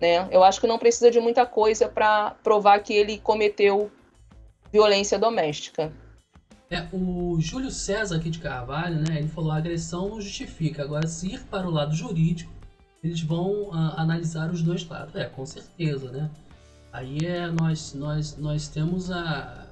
Né? 0.00 0.28
Eu 0.30 0.42
acho 0.42 0.60
que 0.60 0.66
não 0.66 0.78
precisa 0.78 1.10
de 1.10 1.20
muita 1.20 1.44
coisa 1.44 1.88
para 1.88 2.30
provar 2.42 2.80
que 2.80 2.94
ele 2.94 3.18
cometeu 3.18 3.90
violência 4.72 5.18
doméstica. 5.18 5.92
É, 6.70 6.86
o 6.92 7.36
Júlio 7.40 7.70
César 7.70 8.16
aqui 8.16 8.30
de 8.30 8.38
Carvalho, 8.38 9.00
né, 9.00 9.18
ele 9.18 9.26
falou 9.26 9.50
a 9.50 9.56
agressão 9.56 10.08
não 10.08 10.20
justifica. 10.20 10.84
Agora, 10.84 11.06
se 11.08 11.34
ir 11.34 11.40
para 11.46 11.66
o 11.66 11.70
lado 11.70 11.92
jurídico, 11.92 12.52
eles 13.02 13.20
vão 13.22 13.70
uh, 13.70 13.74
analisar 13.96 14.50
os 14.52 14.62
dois 14.62 14.86
lados. 14.86 15.16
É, 15.16 15.24
com 15.24 15.44
certeza, 15.44 16.12
né? 16.12 16.30
Aí 16.92 17.18
é, 17.24 17.50
nós, 17.50 17.92
nós, 17.94 18.36
nós 18.36 18.68
temos 18.68 19.10
a 19.10 19.66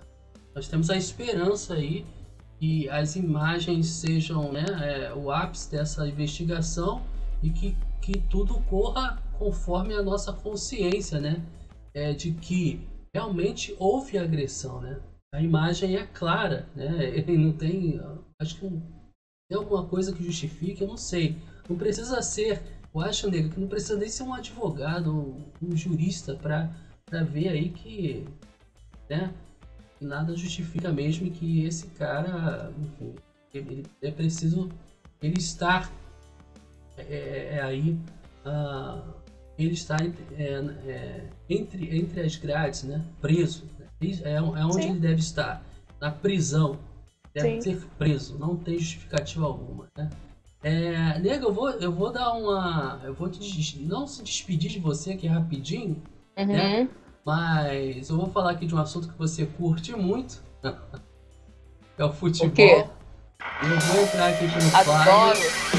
nós 0.54 0.66
temos 0.66 0.90
a 0.90 0.96
esperança 0.96 1.74
aí 1.74 2.04
que 2.58 2.88
as 2.88 3.14
imagens 3.14 3.86
sejam 3.86 4.50
né, 4.50 4.64
é, 4.82 5.14
o 5.14 5.30
ápice 5.30 5.70
dessa 5.70 6.08
investigação 6.08 7.00
e 7.40 7.50
que, 7.50 7.76
que 8.02 8.18
tudo 8.18 8.54
corra 8.62 9.22
conforme 9.38 9.94
a 9.94 10.02
nossa 10.02 10.32
consciência, 10.32 11.20
né? 11.20 11.40
É, 11.94 12.12
de 12.12 12.32
que 12.32 12.80
realmente 13.14 13.74
houve 13.78 14.18
agressão, 14.18 14.80
né? 14.80 14.98
A 15.32 15.42
imagem 15.42 15.96
é 15.96 16.06
clara, 16.06 16.66
né? 16.74 17.04
Ele 17.04 17.36
não 17.36 17.52
tem, 17.52 18.00
acho 18.40 18.58
que 18.58 18.68
tem 19.48 19.58
alguma 19.58 19.86
coisa 19.86 20.14
que 20.14 20.24
justifique, 20.24 20.82
eu 20.82 20.88
não 20.88 20.96
sei. 20.96 21.36
Não 21.68 21.76
precisa 21.76 22.20
ser, 22.22 22.62
eu 22.94 23.00
acho, 23.00 23.30
nego, 23.30 23.50
que 23.50 23.60
não 23.60 23.68
precisa 23.68 23.96
nem 23.96 24.08
ser 24.08 24.22
um 24.22 24.34
advogado, 24.34 25.12
um, 25.12 25.44
um 25.62 25.76
jurista 25.76 26.34
para 26.34 27.24
ver 27.24 27.48
aí 27.48 27.70
que, 27.70 28.24
né? 29.08 29.32
Nada 30.00 30.36
justifica 30.36 30.92
mesmo 30.92 31.30
que 31.30 31.64
esse 31.64 31.88
cara, 31.88 32.72
enfim, 32.78 33.14
ele, 33.52 33.84
é 34.00 34.10
preciso 34.10 34.70
ele 35.20 35.38
estar 35.38 35.92
é, 36.96 37.02
é, 37.02 37.54
é 37.54 37.62
aí, 37.62 37.98
uh, 38.46 39.14
ele 39.58 39.74
está 39.74 39.96
é, 40.00 40.42
é, 40.86 41.28
entre, 41.50 41.98
entre 41.98 42.20
as 42.20 42.36
grades, 42.36 42.84
né? 42.84 43.04
Preso 43.20 43.66
é, 44.00 44.34
é 44.34 44.40
onde 44.42 44.82
Sim. 44.82 44.90
ele 44.90 45.00
deve 45.00 45.20
estar. 45.20 45.62
Na 46.00 46.10
prisão. 46.10 46.78
Deve 47.34 47.60
Sim. 47.60 47.60
ser 47.60 47.86
preso. 47.98 48.38
Não 48.38 48.56
tem 48.56 48.78
justificativa 48.78 49.46
alguma. 49.46 49.86
Né? 49.96 50.08
É, 50.62 51.18
nega, 51.18 51.44
eu 51.44 51.52
vou, 51.52 51.70
eu 51.70 51.92
vou 51.92 52.12
dar 52.12 52.32
uma. 52.32 53.00
Eu 53.04 53.14
vou 53.14 53.28
te, 53.28 53.78
não 53.80 54.06
se 54.06 54.22
despedir 54.22 54.70
de 54.70 54.78
você 54.78 55.12
aqui 55.12 55.26
rapidinho. 55.26 56.02
Né? 56.36 56.44
Uhum. 56.44 56.52
Né? 56.52 56.88
Mas 57.24 58.08
eu 58.08 58.16
vou 58.16 58.28
falar 58.30 58.52
aqui 58.52 58.66
de 58.66 58.74
um 58.74 58.78
assunto 58.78 59.08
que 59.08 59.18
você 59.18 59.46
curte 59.46 59.94
muito. 59.94 60.42
é 61.98 62.04
o 62.04 62.12
futebol. 62.12 62.48
O 62.48 62.52
quê? 62.52 62.86
Eu 63.62 63.80
vou 63.80 64.02
entrar 64.02 64.28
aqui 64.28 64.46
pelo 64.48 64.76
Adoro. 64.76 65.77